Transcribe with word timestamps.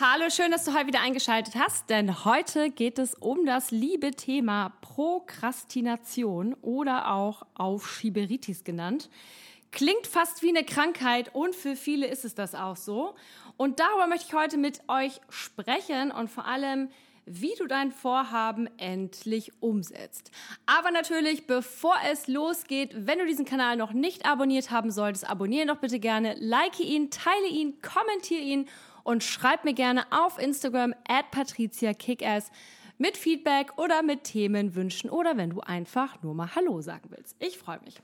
Hallo, 0.00 0.30
schön, 0.30 0.52
dass 0.52 0.64
du 0.64 0.74
heute 0.74 0.86
wieder 0.86 1.00
eingeschaltet 1.00 1.54
hast, 1.56 1.90
denn 1.90 2.24
heute 2.24 2.70
geht 2.70 2.98
es 2.98 3.14
um 3.14 3.44
das 3.44 3.72
liebe 3.72 4.12
Thema 4.12 4.72
Prokrastination 4.80 6.54
oder 6.62 7.12
auch 7.12 7.42
Aufschieberitis 7.54 8.62
genannt. 8.62 9.10
Klingt 9.72 10.06
fast 10.06 10.42
wie 10.42 10.50
eine 10.50 10.64
Krankheit 10.64 11.34
und 11.34 11.56
für 11.56 11.74
viele 11.74 12.06
ist 12.06 12.24
es 12.24 12.34
das 12.34 12.54
auch 12.54 12.76
so. 12.76 13.14
Und 13.56 13.80
darüber 13.80 14.06
möchte 14.06 14.26
ich 14.28 14.34
heute 14.34 14.56
mit 14.56 14.80
euch 14.88 15.20
sprechen 15.28 16.12
und 16.12 16.30
vor 16.30 16.46
allem, 16.46 16.90
wie 17.26 17.54
du 17.58 17.66
dein 17.66 17.92
Vorhaben 17.92 18.68
endlich 18.78 19.52
umsetzt. 19.60 20.30
Aber 20.66 20.90
natürlich, 20.90 21.46
bevor 21.46 21.94
es 22.10 22.26
losgeht, 22.28 22.94
wenn 22.94 23.18
du 23.18 23.26
diesen 23.26 23.44
Kanal 23.44 23.76
noch 23.76 23.92
nicht 23.92 24.26
abonniert 24.26 24.70
haben 24.70 24.90
solltest, 24.90 25.28
abonniere 25.28 25.66
doch 25.66 25.78
bitte 25.78 26.00
gerne, 26.00 26.34
like 26.38 26.80
ihn, 26.80 27.10
teile 27.10 27.48
ihn, 27.48 27.80
kommentiere 27.82 28.42
ihn 28.42 28.68
und 29.04 29.22
schreib 29.24 29.64
mir 29.64 29.74
gerne 29.74 30.04
auf 30.10 30.38
Instagram 30.38 30.94
at 31.08 31.30
patriziakickass 31.30 32.50
mit 32.98 33.16
Feedback 33.16 33.78
oder 33.78 34.02
mit 34.02 34.24
Themenwünschen 34.24 35.08
oder 35.08 35.36
wenn 35.36 35.50
du 35.50 35.60
einfach 35.60 36.22
nur 36.22 36.34
mal 36.34 36.54
Hallo 36.54 36.82
sagen 36.82 37.08
willst. 37.10 37.34
Ich 37.38 37.58
freue 37.58 37.80
mich. 37.80 37.96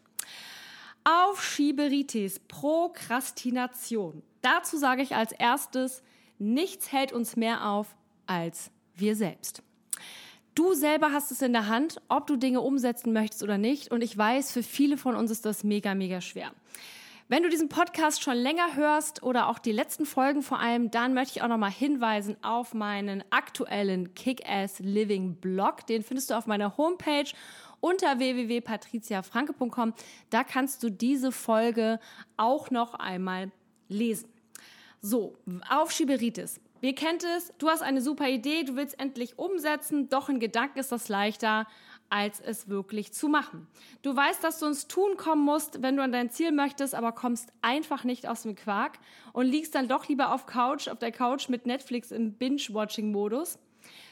Aufschieberitis, 1.05 2.41
Prokrastination. 2.49 4.23
Dazu 4.41 4.77
sage 4.77 5.03
ich 5.03 5.15
als 5.15 5.33
erstes, 5.33 6.03
nichts 6.39 6.91
hält 6.93 7.13
uns 7.13 7.37
mehr 7.37 7.69
auf 7.69 7.95
als 8.27 8.71
wir 8.97 9.17
selbst. 9.17 9.63
Du 10.55 10.73
selber 10.73 11.13
hast 11.13 11.31
es 11.33 11.43
in 11.43 11.53
der 11.53 11.69
Hand, 11.69 12.01
ob 12.09 12.27
du 12.27 12.37
Dinge 12.37 12.63
umsetzen 12.63 13.13
möchtest 13.13 13.43
oder 13.43 13.59
nicht. 13.59 13.91
Und 13.93 14.03
ich 14.03 14.17
weiß, 14.17 14.53
für 14.53 14.63
viele 14.63 14.97
von 14.97 15.15
uns 15.15 15.31
ist 15.31 15.45
das 15.45 15.65
mega, 15.65 15.95
mega 15.95 16.23
schwer. 16.23 16.51
Wenn 17.29 17.43
du 17.43 17.49
diesen 17.49 17.69
Podcast 17.69 18.23
schon 18.23 18.37
länger 18.37 18.77
hörst 18.77 19.23
oder 19.25 19.49
auch 19.49 19.59
die 19.59 19.73
letzten 19.73 20.07
Folgen 20.07 20.43
vor 20.43 20.61
allem, 20.61 20.93
dann 20.93 21.13
möchte 21.13 21.37
ich 21.37 21.43
auch 21.43 21.49
nochmal 21.49 21.73
hinweisen 21.73 22.37
auf 22.43 22.73
meinen 22.73 23.25
aktuellen 23.31 24.15
Kick-Ass 24.15 24.79
Living 24.79 25.35
Blog. 25.35 25.87
Den 25.89 26.05
findest 26.05 26.31
du 26.31 26.35
auf 26.35 26.47
meiner 26.47 26.77
Homepage 26.77 27.29
unter 27.81 28.19
www.patriziafranke.com. 28.19 29.93
Da 30.31 30.45
kannst 30.45 30.85
du 30.85 30.91
diese 30.91 31.33
Folge 31.33 31.99
auch 32.37 32.71
noch 32.71 32.95
einmal 32.95 33.51
lesen. 33.89 34.29
So, 35.03 35.35
Aufschieberitis. 35.69 36.61
Ihr 36.83 36.95
kennt 36.95 37.25
es, 37.25 37.53
du 37.59 37.69
hast 37.69 37.83
eine 37.83 38.03
super 38.03 38.29
Idee, 38.29 38.65
du 38.65 38.77
willst 38.77 39.01
endlich 39.01 39.39
umsetzen, 39.39 40.09
doch 40.09 40.29
in 40.29 40.41
Gedanken 40.41 40.79
ist 40.79 40.93
das 40.93 41.09
leichter, 41.09 41.67
als 42.11 42.39
es 42.41 42.69
wirklich 42.69 43.13
zu 43.13 43.29
machen. 43.29 43.67
Du 44.03 44.15
weißt, 44.15 44.45
dass 44.45 44.59
du 44.59 44.67
ins 44.67 44.87
Tun 44.87 45.17
kommen 45.17 45.43
musst, 45.43 45.83
wenn 45.83 45.97
du 45.97 46.03
an 46.03 46.13
dein 46.13 46.31
Ziel 46.31 46.53
möchtest, 46.53 46.95
aber 46.95 47.13
kommst 47.13 47.51
einfach 47.63 48.05
nicht 48.05 48.29
aus 48.29 48.43
dem 48.43 48.55
Quark 48.55 48.99
und 49.33 49.47
liegst 49.47 49.75
dann 49.75 49.89
doch 49.89 50.07
lieber 50.07 50.33
auf 50.33 50.47
Couch, 50.47 50.89
auf 50.89 50.99
der 50.99 51.13
Couch 51.13 51.49
mit 51.49 51.67
Netflix 51.67 52.11
im 52.13 52.35
Binge-Watching-Modus. 52.35 53.59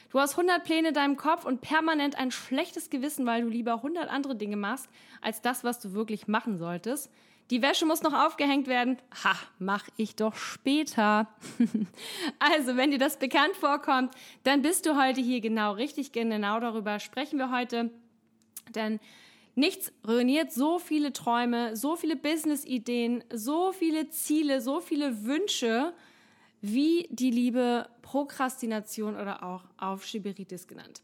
Du 0.09 0.19
hast 0.19 0.37
100 0.37 0.63
Pläne 0.63 0.89
in 0.89 0.93
deinem 0.93 1.17
Kopf 1.17 1.45
und 1.45 1.61
permanent 1.61 2.17
ein 2.17 2.31
schlechtes 2.31 2.89
Gewissen, 2.89 3.25
weil 3.25 3.43
du 3.43 3.47
lieber 3.47 3.75
100 3.75 4.09
andere 4.09 4.35
Dinge 4.35 4.57
machst, 4.57 4.89
als 5.21 5.41
das, 5.41 5.63
was 5.63 5.79
du 5.79 5.93
wirklich 5.93 6.27
machen 6.27 6.57
solltest. 6.57 7.11
Die 7.51 7.61
Wäsche 7.61 7.85
muss 7.85 8.01
noch 8.01 8.13
aufgehängt 8.13 8.67
werden. 8.67 8.97
Ha, 9.23 9.35
mach 9.59 9.87
ich 9.97 10.15
doch 10.15 10.35
später. 10.35 11.27
also, 12.39 12.75
wenn 12.75 12.89
dir 12.89 12.97
das 12.97 13.17
bekannt 13.17 13.55
vorkommt, 13.55 14.13
dann 14.43 14.63
bist 14.63 14.85
du 14.85 14.99
heute 14.99 15.21
hier 15.21 15.41
genau 15.41 15.73
richtig. 15.73 16.11
Genau 16.11 16.59
darüber 16.59 16.99
sprechen 16.99 17.37
wir 17.37 17.51
heute. 17.51 17.91
Denn 18.73 18.99
nichts 19.53 19.93
ruiniert 20.07 20.51
so 20.51 20.79
viele 20.79 21.13
Träume, 21.13 21.75
so 21.75 21.95
viele 21.95 22.15
Business-Ideen, 22.15 23.23
so 23.31 23.71
viele 23.71 24.09
Ziele, 24.09 24.59
so 24.59 24.79
viele 24.79 25.25
Wünsche, 25.25 25.93
wie 26.61 27.07
die 27.11 27.29
liebe 27.29 27.87
Prokrastination 28.01 29.15
oder 29.15 29.43
auch 29.43 29.65
Aufschieberitis 29.77 30.67
genannt. 30.67 31.03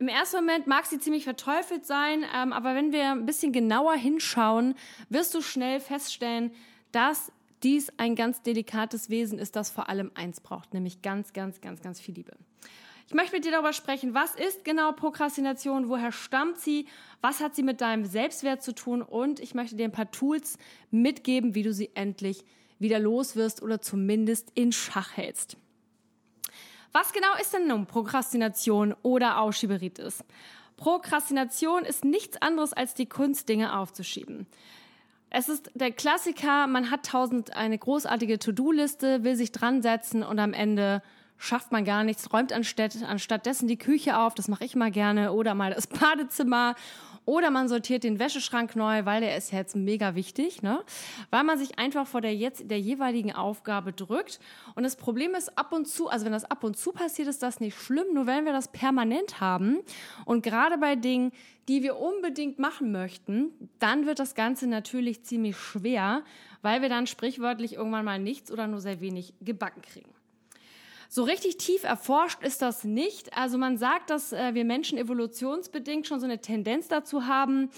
Im 0.00 0.06
ersten 0.06 0.36
Moment 0.36 0.68
mag 0.68 0.86
sie 0.86 1.00
ziemlich 1.00 1.24
verteufelt 1.24 1.84
sein, 1.84 2.24
ähm, 2.32 2.52
aber 2.52 2.76
wenn 2.76 2.92
wir 2.92 3.10
ein 3.10 3.26
bisschen 3.26 3.52
genauer 3.52 3.94
hinschauen, 3.94 4.76
wirst 5.08 5.34
du 5.34 5.40
schnell 5.40 5.80
feststellen, 5.80 6.52
dass 6.92 7.32
dies 7.64 7.90
ein 7.96 8.14
ganz 8.14 8.40
delikates 8.42 9.10
Wesen 9.10 9.40
ist, 9.40 9.56
das 9.56 9.70
vor 9.70 9.88
allem 9.88 10.12
eins 10.14 10.40
braucht, 10.40 10.72
nämlich 10.72 11.02
ganz, 11.02 11.32
ganz, 11.32 11.60
ganz, 11.60 11.82
ganz 11.82 12.00
viel 12.00 12.14
Liebe. 12.14 12.32
Ich 13.08 13.14
möchte 13.14 13.34
mit 13.34 13.44
dir 13.44 13.50
darüber 13.50 13.72
sprechen, 13.72 14.14
was 14.14 14.36
ist 14.36 14.64
genau 14.64 14.92
Prokrastination, 14.92 15.88
woher 15.88 16.12
stammt 16.12 16.58
sie, 16.58 16.86
was 17.20 17.40
hat 17.40 17.56
sie 17.56 17.64
mit 17.64 17.80
deinem 17.80 18.04
Selbstwert 18.04 18.62
zu 18.62 18.74
tun 18.74 19.02
und 19.02 19.40
ich 19.40 19.54
möchte 19.54 19.74
dir 19.74 19.84
ein 19.84 19.92
paar 19.92 20.12
Tools 20.12 20.58
mitgeben, 20.92 21.56
wie 21.56 21.62
du 21.62 21.72
sie 21.72 21.90
endlich 21.94 22.44
wieder 22.78 23.00
los 23.00 23.34
wirst 23.34 23.62
oder 23.62 23.80
zumindest 23.80 24.52
in 24.54 24.70
Schach 24.70 25.16
hältst. 25.16 25.56
Was 26.92 27.12
genau 27.12 27.34
ist 27.40 27.52
denn 27.52 27.66
nun 27.66 27.86
Prokrastination 27.86 28.94
oder 29.02 29.40
Aufschieberitis? 29.40 30.24
Prokrastination 30.76 31.84
ist 31.84 32.04
nichts 32.04 32.40
anderes 32.40 32.72
als 32.72 32.94
die 32.94 33.08
Kunst, 33.08 33.48
Dinge 33.48 33.76
aufzuschieben. 33.76 34.46
Es 35.30 35.48
ist 35.48 35.70
der 35.74 35.90
Klassiker, 35.90 36.66
man 36.66 36.90
hat 36.90 37.04
tausend 37.04 37.54
eine 37.54 37.76
großartige 37.76 38.38
To-Do-Liste, 38.38 39.24
will 39.24 39.36
sich 39.36 39.52
dran 39.52 39.82
setzen 39.82 40.22
und 40.22 40.38
am 40.38 40.54
Ende 40.54 41.02
schafft 41.36 41.70
man 41.70 41.84
gar 41.84 42.02
nichts, 42.02 42.32
räumt 42.32 42.52
anstatt, 42.52 43.02
anstattdessen 43.02 43.68
die 43.68 43.76
Küche 43.76 44.18
auf, 44.18 44.34
das 44.34 44.48
mache 44.48 44.64
ich 44.64 44.74
mal 44.74 44.90
gerne, 44.90 45.32
oder 45.32 45.54
mal 45.54 45.72
das 45.72 45.86
Badezimmer 45.86 46.74
oder 47.28 47.50
man 47.50 47.68
sortiert 47.68 48.04
den 48.04 48.18
Wäscheschrank 48.18 48.74
neu, 48.74 49.04
weil 49.04 49.20
der 49.20 49.36
ist 49.36 49.52
jetzt 49.52 49.76
mega 49.76 50.14
wichtig, 50.14 50.62
ne? 50.62 50.82
Weil 51.28 51.44
man 51.44 51.58
sich 51.58 51.78
einfach 51.78 52.06
vor 52.06 52.22
der 52.22 52.34
jetzt 52.34 52.70
der 52.70 52.80
jeweiligen 52.80 53.34
Aufgabe 53.34 53.92
drückt. 53.92 54.40
Und 54.74 54.82
das 54.82 54.96
Problem 54.96 55.34
ist 55.34 55.58
ab 55.58 55.72
und 55.72 55.86
zu, 55.86 56.08
also 56.08 56.24
wenn 56.24 56.32
das 56.32 56.50
ab 56.50 56.64
und 56.64 56.78
zu 56.78 56.90
passiert, 56.90 57.28
ist 57.28 57.42
das 57.42 57.60
nicht 57.60 57.78
schlimm. 57.78 58.14
Nur 58.14 58.26
wenn 58.26 58.46
wir 58.46 58.54
das 58.54 58.68
permanent 58.68 59.42
haben 59.42 59.80
und 60.24 60.42
gerade 60.42 60.78
bei 60.78 60.96
Dingen, 60.96 61.32
die 61.68 61.82
wir 61.82 61.98
unbedingt 61.98 62.58
machen 62.58 62.92
möchten, 62.92 63.52
dann 63.78 64.06
wird 64.06 64.20
das 64.20 64.34
Ganze 64.34 64.66
natürlich 64.66 65.22
ziemlich 65.24 65.58
schwer, 65.58 66.22
weil 66.62 66.80
wir 66.80 66.88
dann 66.88 67.06
sprichwörtlich 67.06 67.74
irgendwann 67.74 68.06
mal 68.06 68.18
nichts 68.18 68.50
oder 68.50 68.66
nur 68.66 68.80
sehr 68.80 69.02
wenig 69.02 69.34
gebacken 69.42 69.82
kriegen. 69.82 70.17
So 71.10 71.22
richtig 71.22 71.56
tief 71.56 71.84
erforscht 71.84 72.42
ist 72.42 72.60
das 72.60 72.84
nicht. 72.84 73.34
Also 73.36 73.56
man 73.56 73.78
sagt, 73.78 74.10
dass 74.10 74.32
äh, 74.32 74.52
wir 74.52 74.66
Menschen 74.66 74.98
evolutionsbedingt 74.98 76.06
schon 76.06 76.20
so 76.20 76.26
eine 76.26 76.40
Tendenz 76.40 76.88
dazu 76.88 77.26
haben, 77.26 77.70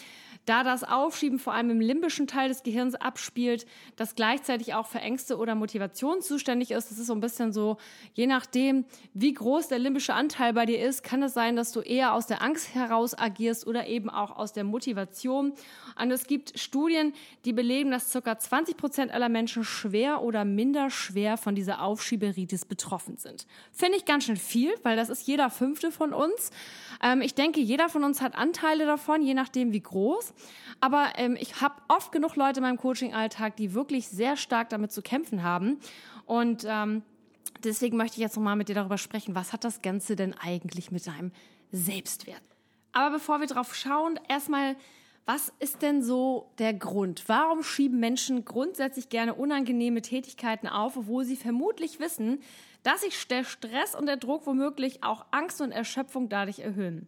da 0.46 0.64
das 0.64 0.84
Aufschieben 0.84 1.38
vor 1.38 1.52
allem 1.52 1.70
im 1.70 1.80
limbischen 1.80 2.26
Teil 2.26 2.48
des 2.48 2.62
Gehirns 2.62 2.94
abspielt, 2.94 3.66
das 3.96 4.14
gleichzeitig 4.14 4.74
auch 4.74 4.86
für 4.86 4.98
Ängste 4.98 5.36
oder 5.36 5.54
Motivation 5.54 6.22
zuständig 6.22 6.70
ist. 6.70 6.90
Das 6.90 6.98
ist 6.98 7.06
so 7.06 7.12
ein 7.14 7.20
bisschen 7.20 7.52
so, 7.52 7.76
je 8.14 8.26
nachdem, 8.26 8.84
wie 9.14 9.32
groß 9.32 9.68
der 9.68 9.78
limbische 9.78 10.14
Anteil 10.14 10.52
bei 10.52 10.66
dir 10.66 10.84
ist, 10.84 11.02
kann 11.04 11.22
es 11.22 11.34
sein, 11.34 11.56
dass 11.56 11.72
du 11.72 11.80
eher 11.80 12.14
aus 12.14 12.26
der 12.26 12.42
Angst 12.42 12.74
heraus 12.74 13.16
agierst 13.16 13.66
oder 13.66 13.86
eben 13.86 14.10
auch 14.10 14.36
aus 14.36 14.52
der 14.52 14.64
Motivation. 14.64 15.52
Und 16.00 16.10
es 16.10 16.26
gibt 16.26 16.58
Studien, 16.58 17.12
die 17.44 17.52
belegen, 17.52 17.90
dass 17.90 18.10
circa 18.10 18.38
20 18.38 18.76
Prozent 18.76 19.12
aller 19.12 19.28
Menschen 19.28 19.64
schwer 19.64 20.22
oder 20.22 20.44
minder 20.44 20.90
schwer 20.90 21.36
von 21.36 21.54
dieser 21.54 21.82
Aufschieberitis 21.82 22.64
betroffen 22.64 23.18
sind. 23.18 23.46
Finde 23.72 23.98
ich 23.98 24.04
ganz 24.04 24.24
schön 24.24 24.36
viel, 24.36 24.72
weil 24.82 24.96
das 24.96 25.10
ist 25.10 25.26
jeder 25.26 25.50
fünfte 25.50 25.92
von 25.92 26.12
uns. 26.12 26.50
Ähm, 27.02 27.20
ich 27.20 27.34
denke, 27.34 27.60
jeder 27.60 27.88
von 27.88 28.04
uns 28.04 28.20
hat 28.20 28.34
Anteile 28.34 28.86
davon, 28.86 29.22
je 29.22 29.34
nachdem 29.34 29.72
wie 29.72 29.80
groß. 29.80 30.29
Aber 30.80 31.12
ähm, 31.16 31.36
ich 31.38 31.60
habe 31.60 31.74
oft 31.88 32.12
genug 32.12 32.36
Leute 32.36 32.60
in 32.60 32.62
meinem 32.62 32.78
Coaching-Alltag, 32.78 33.56
die 33.56 33.74
wirklich 33.74 34.08
sehr 34.08 34.36
stark 34.36 34.70
damit 34.70 34.92
zu 34.92 35.02
kämpfen 35.02 35.42
haben. 35.42 35.78
Und 36.26 36.64
ähm, 36.66 37.02
deswegen 37.64 37.96
möchte 37.96 38.16
ich 38.16 38.22
jetzt 38.22 38.36
nochmal 38.36 38.56
mit 38.56 38.68
dir 38.68 38.74
darüber 38.74 38.98
sprechen, 38.98 39.34
was 39.34 39.52
hat 39.52 39.64
das 39.64 39.82
Ganze 39.82 40.16
denn 40.16 40.34
eigentlich 40.34 40.90
mit 40.90 41.06
deinem 41.06 41.32
Selbstwert? 41.72 42.42
Aber 42.92 43.10
bevor 43.16 43.40
wir 43.40 43.46
drauf 43.46 43.74
schauen, 43.74 44.18
erstmal 44.28 44.76
was 45.26 45.52
ist 45.60 45.82
denn 45.82 46.02
so 46.02 46.50
der 46.58 46.74
Grund? 46.74 47.22
Warum 47.28 47.62
schieben 47.62 48.00
Menschen 48.00 48.44
grundsätzlich 48.44 49.10
gerne 49.10 49.34
unangenehme 49.34 50.02
Tätigkeiten 50.02 50.66
auf, 50.66 50.96
obwohl 50.96 51.24
sie 51.24 51.36
vermutlich 51.36 52.00
wissen, 52.00 52.40
dass 52.82 53.02
sich 53.02 53.28
der 53.28 53.44
Stress 53.44 53.94
und 53.94 54.06
der 54.06 54.16
Druck 54.16 54.44
womöglich 54.46 55.04
auch 55.04 55.26
Angst 55.30 55.60
und 55.60 55.70
Erschöpfung 55.70 56.28
dadurch 56.28 56.58
erhöhen? 56.58 57.06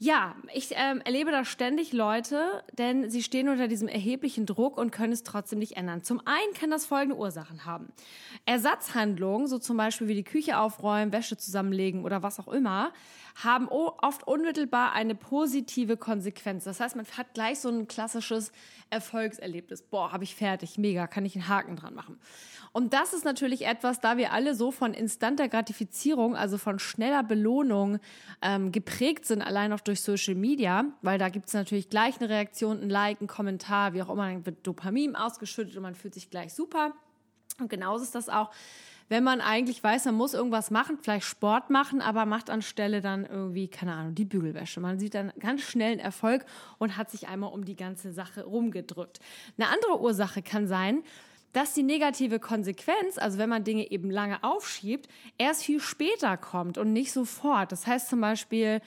Ja, 0.00 0.36
ich 0.54 0.70
ähm, 0.76 1.00
erlebe 1.04 1.32
da 1.32 1.44
ständig 1.44 1.92
Leute, 1.92 2.62
denn 2.72 3.10
sie 3.10 3.20
stehen 3.20 3.48
unter 3.48 3.66
diesem 3.66 3.88
erheblichen 3.88 4.46
Druck 4.46 4.78
und 4.78 4.92
können 4.92 5.12
es 5.12 5.24
trotzdem 5.24 5.58
nicht 5.58 5.76
ändern. 5.76 6.04
Zum 6.04 6.20
einen 6.24 6.54
kann 6.54 6.70
das 6.70 6.86
folgende 6.86 7.16
Ursachen 7.16 7.64
haben. 7.64 7.88
Ersatzhandlungen, 8.44 9.48
so 9.48 9.58
zum 9.58 9.76
Beispiel 9.76 10.06
wie 10.06 10.14
die 10.14 10.22
Küche 10.22 10.60
aufräumen, 10.60 11.10
Wäsche 11.10 11.36
zusammenlegen 11.36 12.04
oder 12.04 12.22
was 12.22 12.38
auch 12.38 12.46
immer, 12.46 12.92
haben 13.44 13.68
oft 13.68 14.26
unmittelbar 14.26 14.92
eine 14.92 15.14
positive 15.14 15.96
Konsequenz. 15.96 16.64
Das 16.64 16.80
heißt, 16.80 16.96
man 16.96 17.06
hat 17.16 17.34
gleich 17.34 17.60
so 17.60 17.68
ein 17.68 17.86
klassisches 17.86 18.50
Erfolgserlebnis. 18.90 19.82
Boah, 19.82 20.10
habe 20.12 20.24
ich 20.24 20.34
fertig, 20.34 20.76
mega, 20.76 21.06
kann 21.06 21.24
ich 21.24 21.36
einen 21.36 21.48
Haken 21.48 21.76
dran 21.76 21.94
machen. 21.94 22.18
Und 22.72 22.92
das 22.92 23.12
ist 23.12 23.24
natürlich 23.24 23.66
etwas, 23.66 24.00
da 24.00 24.16
wir 24.16 24.32
alle 24.32 24.54
so 24.54 24.72
von 24.72 24.92
instanter 24.92 25.48
Gratifizierung, 25.48 26.36
also 26.36 26.58
von 26.58 26.78
schneller 26.78 27.22
Belohnung 27.22 27.98
ähm, 28.42 28.72
geprägt 28.72 29.24
sind, 29.24 29.40
allein 29.40 29.72
auch 29.72 29.80
durch 29.80 30.02
Social 30.02 30.34
Media, 30.34 30.84
weil 31.02 31.18
da 31.18 31.28
gibt 31.28 31.46
es 31.46 31.54
natürlich 31.54 31.90
gleich 31.90 32.20
eine 32.20 32.28
Reaktion, 32.28 32.80
ein 32.80 32.90
Like, 32.90 33.20
ein 33.20 33.26
Kommentar, 33.28 33.94
wie 33.94 34.02
auch 34.02 34.10
immer, 34.10 34.28
dann 34.28 34.46
wird 34.46 34.66
Dopamin 34.66 35.16
ausgeschüttet 35.16 35.76
und 35.76 35.82
man 35.82 35.94
fühlt 35.94 36.14
sich 36.14 36.28
gleich 36.28 36.52
super. 36.52 36.92
Und 37.60 37.70
genauso 37.70 38.04
ist 38.04 38.14
das 38.14 38.28
auch, 38.28 38.50
wenn 39.08 39.24
man 39.24 39.40
eigentlich 39.40 39.82
weiß, 39.82 40.04
man 40.06 40.14
muss 40.16 40.34
irgendwas 40.34 40.70
machen, 40.70 40.98
vielleicht 41.00 41.26
Sport 41.26 41.70
machen, 41.70 42.00
aber 42.00 42.26
macht 42.26 42.50
anstelle 42.50 43.00
dann 43.00 43.24
irgendwie, 43.24 43.68
keine 43.68 43.94
Ahnung, 43.94 44.14
die 44.14 44.24
Bügelwäsche. 44.24 44.80
Man 44.80 44.98
sieht 44.98 45.14
dann 45.14 45.32
ganz 45.38 45.62
schnell 45.62 45.92
einen 45.92 46.00
Erfolg 46.00 46.44
und 46.78 46.96
hat 46.96 47.10
sich 47.10 47.28
einmal 47.28 47.52
um 47.52 47.64
die 47.64 47.76
ganze 47.76 48.12
Sache 48.12 48.44
rumgedrückt. 48.44 49.20
Eine 49.56 49.68
andere 49.68 50.00
Ursache 50.00 50.42
kann 50.42 50.66
sein, 50.66 51.02
dass 51.52 51.72
die 51.72 51.82
negative 51.82 52.38
Konsequenz, 52.38 53.16
also 53.16 53.38
wenn 53.38 53.48
man 53.48 53.64
Dinge 53.64 53.90
eben 53.90 54.10
lange 54.10 54.44
aufschiebt, 54.44 55.08
erst 55.38 55.64
viel 55.64 55.80
später 55.80 56.36
kommt 56.36 56.76
und 56.76 56.92
nicht 56.92 57.12
sofort. 57.12 57.72
Das 57.72 57.86
heißt 57.86 58.10
zum 58.10 58.20
Beispiel, 58.20 58.80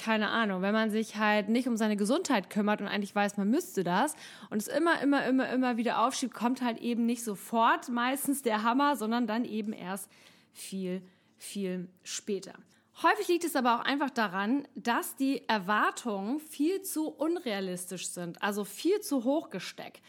keine 0.00 0.30
Ahnung, 0.30 0.62
wenn 0.62 0.72
man 0.72 0.90
sich 0.90 1.16
halt 1.16 1.48
nicht 1.48 1.68
um 1.68 1.76
seine 1.76 1.96
Gesundheit 1.96 2.48
kümmert 2.48 2.80
und 2.80 2.88
eigentlich 2.88 3.14
weiß, 3.14 3.36
man 3.36 3.50
müsste 3.50 3.84
das 3.84 4.16
und 4.48 4.58
es 4.58 4.66
immer, 4.66 5.00
immer, 5.02 5.26
immer, 5.26 5.48
immer 5.50 5.76
wieder 5.76 6.06
aufschiebt, 6.06 6.34
kommt 6.34 6.62
halt 6.62 6.78
eben 6.78 7.04
nicht 7.04 7.22
sofort 7.22 7.88
meistens 7.90 8.42
der 8.42 8.62
Hammer, 8.62 8.96
sondern 8.96 9.26
dann 9.26 9.44
eben 9.44 9.72
erst 9.72 10.10
viel, 10.52 11.02
viel 11.36 11.88
später. 12.02 12.54
Häufig 13.02 13.28
liegt 13.28 13.44
es 13.44 13.56
aber 13.56 13.76
auch 13.76 13.84
einfach 13.84 14.10
daran, 14.10 14.66
dass 14.74 15.16
die 15.16 15.46
Erwartungen 15.48 16.40
viel 16.40 16.82
zu 16.82 17.08
unrealistisch 17.08 18.08
sind, 18.08 18.42
also 18.42 18.64
viel 18.64 19.00
zu 19.00 19.24
hoch 19.24 19.50
gesteckt 19.50 20.02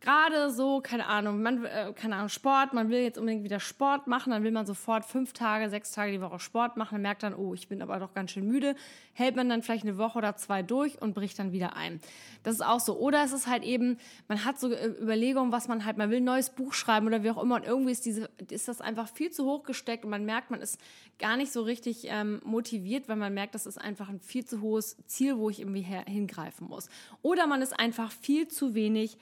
gerade 0.00 0.50
so, 0.50 0.80
keine 0.80 1.06
Ahnung, 1.06 1.42
man, 1.42 1.64
äh, 1.64 1.92
keine 1.94 2.16
Ahnung, 2.16 2.28
Sport, 2.28 2.72
man 2.72 2.88
will 2.88 3.00
jetzt 3.00 3.18
unbedingt 3.18 3.44
wieder 3.44 3.58
Sport 3.58 4.06
machen, 4.06 4.30
dann 4.30 4.44
will 4.44 4.52
man 4.52 4.64
sofort 4.64 5.04
fünf 5.04 5.32
Tage, 5.32 5.68
sechs 5.70 5.90
Tage 5.92 6.12
die 6.12 6.20
Woche 6.20 6.38
Sport 6.38 6.76
machen, 6.76 6.94
dann 6.94 7.02
merkt 7.02 7.22
dann, 7.22 7.34
oh, 7.34 7.52
ich 7.54 7.68
bin 7.68 7.82
aber 7.82 7.98
doch 7.98 8.14
ganz 8.14 8.30
schön 8.30 8.46
müde, 8.46 8.76
hält 9.12 9.34
man 9.34 9.48
dann 9.48 9.62
vielleicht 9.62 9.84
eine 9.84 9.98
Woche 9.98 10.18
oder 10.18 10.36
zwei 10.36 10.62
durch 10.62 11.02
und 11.02 11.14
bricht 11.14 11.38
dann 11.38 11.50
wieder 11.50 11.76
ein. 11.76 12.00
Das 12.44 12.54
ist 12.54 12.60
auch 12.60 12.78
so. 12.78 12.96
Oder 12.98 13.24
es 13.24 13.32
ist 13.32 13.48
halt 13.48 13.64
eben, 13.64 13.98
man 14.28 14.44
hat 14.44 14.60
so 14.60 14.72
äh, 14.72 14.86
Überlegungen, 14.86 15.50
was 15.50 15.66
man 15.66 15.84
halt, 15.84 15.96
man 15.96 16.10
will 16.10 16.18
ein 16.18 16.24
neues 16.24 16.50
Buch 16.50 16.72
schreiben 16.72 17.06
oder 17.06 17.24
wie 17.24 17.30
auch 17.30 17.42
immer 17.42 17.56
und 17.56 17.66
irgendwie 17.66 17.92
ist 17.92 18.06
diese, 18.06 18.30
ist 18.50 18.68
das 18.68 18.80
einfach 18.80 19.08
viel 19.08 19.30
zu 19.30 19.44
hoch 19.44 19.64
gesteckt 19.64 20.04
und 20.04 20.10
man 20.10 20.24
merkt, 20.24 20.50
man 20.50 20.60
ist 20.60 20.78
gar 21.18 21.36
nicht 21.36 21.52
so 21.52 21.62
richtig 21.62 22.06
ähm, 22.08 22.40
motiviert, 22.44 23.08
weil 23.08 23.16
man 23.16 23.34
merkt, 23.34 23.56
das 23.56 23.66
ist 23.66 23.78
einfach 23.78 24.08
ein 24.08 24.20
viel 24.20 24.44
zu 24.44 24.60
hohes 24.60 24.96
Ziel, 25.06 25.36
wo 25.38 25.50
ich 25.50 25.58
irgendwie 25.58 25.82
hingreifen 25.82 26.68
muss. 26.68 26.88
Oder 27.22 27.48
man 27.48 27.62
ist 27.62 27.78
einfach 27.78 28.12
viel 28.12 28.46
zu 28.46 28.74
wenig 28.74 29.18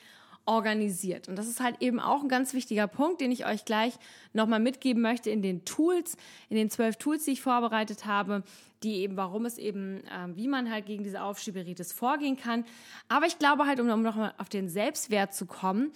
organisiert. 0.46 1.28
Und 1.28 1.37
das 1.37 1.48
ist 1.48 1.60
halt 1.60 1.76
eben 1.81 2.00
auch 2.00 2.22
ein 2.22 2.28
ganz 2.28 2.54
wichtiger 2.54 2.87
Punkt, 2.87 3.20
den 3.20 3.31
ich 3.31 3.44
euch 3.46 3.64
gleich 3.64 3.94
nochmal 4.32 4.60
mitgeben 4.60 5.02
möchte 5.02 5.28
in 5.28 5.43
den 5.43 5.64
Tools, 5.64 6.16
in 6.48 6.56
den 6.56 6.70
zwölf 6.70 6.96
Tools, 6.96 7.25
die 7.25 7.32
ich 7.32 7.43
vorbereitet 7.43 8.06
habe, 8.06 8.44
die 8.82 8.96
eben, 8.96 9.16
warum 9.16 9.44
es 9.44 9.58
eben, 9.58 10.04
äh, 10.04 10.28
wie 10.34 10.48
man 10.48 10.70
halt 10.70 10.87
gegen 10.87 11.02
diese 11.02 11.22
Aufschieberitis 11.22 11.93
vorgehen 11.93 12.37
kann. 12.37 12.64
Aber 13.08 13.26
ich 13.26 13.38
glaube 13.38 13.66
halt, 13.66 13.81
um, 13.81 13.90
um 13.90 14.02
nochmal 14.02 14.34
auf 14.38 14.48
den 14.48 14.69
Selbstwert 14.69 15.34
zu 15.34 15.46
kommen, 15.46 15.93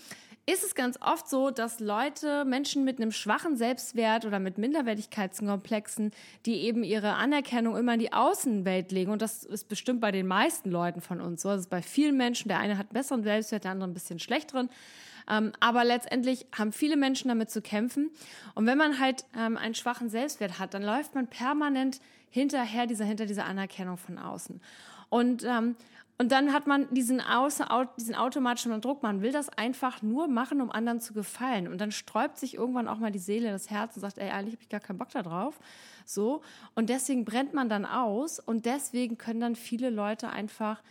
ist 0.47 0.65
es 0.65 0.75
ganz 0.75 0.99
oft 1.01 1.29
so, 1.29 1.51
dass 1.51 1.81
Leute, 1.81 2.45
Menschen 2.45 2.85
mit 2.85 2.99
einem 2.99 3.13
schwachen 3.13 3.57
Selbstwert 3.57 4.25
oder 4.25 4.39
mit 4.41 4.59
Minderwertigkeitskomplexen, 4.59 6.13
die 6.47 6.63
eben 6.63 6.83
ihre 6.83 7.15
Anerkennung 7.15 7.77
immer 7.77 7.95
in 7.95 8.01
die 8.01 8.13
Außenwelt 8.13 8.91
legen, 8.91 9.13
und 9.13 9.23
das 9.23 9.45
ist 9.45 9.69
bestimmt 9.69 10.01
bei 10.01 10.11
den 10.11 10.27
meisten 10.27 10.71
Leuten 10.71 11.01
von 11.01 11.21
uns 11.21 11.43
so, 11.43 11.51
das 11.51 11.63
ist 11.63 11.71
bei 11.71 11.83
vielen 11.83 12.17
Menschen, 12.17 12.49
der 12.49 12.59
eine 12.59 12.79
hat 12.79 12.93
besseren 12.93 13.23
Selbstwert, 13.23 13.65
der 13.65 13.73
andere 13.73 13.89
ein 13.89 13.95
bisschen 13.95 14.19
schlechteren, 14.19 14.71
ähm, 15.29 15.53
aber 15.61 15.85
letztendlich 15.85 16.47
haben 16.57 16.73
viele 16.73 16.97
Menschen 16.97 17.29
damit 17.29 17.51
zu 17.51 17.63
kämpfen. 17.63 18.11
Und 18.55 18.67
wenn 18.67 18.79
man 18.79 18.99
halt 18.99 19.25
ähm, 19.39 19.57
einen 19.57 19.75
schwachen 19.75 20.11
Selbstwert 20.11 20.59
hat, 20.59 20.75
dann 20.75 20.83
läuft 20.83 21.15
man 21.15 21.29
permanent 21.29 22.01
hinterher 22.31 22.87
dieser, 22.87 23.05
hinter 23.05 23.27
dieser 23.27 23.45
Anerkennung 23.45 23.97
von 23.97 24.19
außen. 24.19 24.61
Und 25.09 25.45
ähm, 25.45 25.77
und 26.21 26.33
dann 26.33 26.53
hat 26.53 26.67
man 26.67 26.87
diesen, 26.93 27.23
außer, 27.23 27.89
diesen 27.97 28.15
automatischen 28.15 28.79
Druck, 28.83 29.03
man 29.03 29.23
will 29.23 29.33
das 29.33 29.49
einfach 29.49 30.03
nur 30.03 30.29
machen, 30.29 30.61
um 30.61 30.71
anderen 30.71 31.01
zu 31.01 31.15
gefallen. 31.15 31.67
Und 31.67 31.81
dann 31.81 31.93
sträubt 31.93 32.37
sich 32.37 32.57
irgendwann 32.57 32.89
auch 32.89 32.99
mal 32.99 33.11
die 33.11 33.19
Seele, 33.19 33.51
das 33.51 33.71
Herz 33.71 33.97
und 33.97 34.03
sagt, 34.03 34.19
ey, 34.19 34.29
eigentlich 34.29 34.53
habe 34.53 34.63
ich 34.63 34.69
gar 34.69 34.81
keinen 34.81 34.99
Bock 34.99 35.09
da 35.09 35.23
drauf. 35.23 35.59
So. 36.05 36.43
Und 36.75 36.91
deswegen 36.91 37.25
brennt 37.25 37.55
man 37.55 37.71
dann 37.71 37.87
aus 37.87 38.39
und 38.39 38.67
deswegen 38.67 39.17
können 39.17 39.41
dann 39.41 39.57
viele 39.57 39.89
Leute 39.89 40.29
einfach 40.29 40.83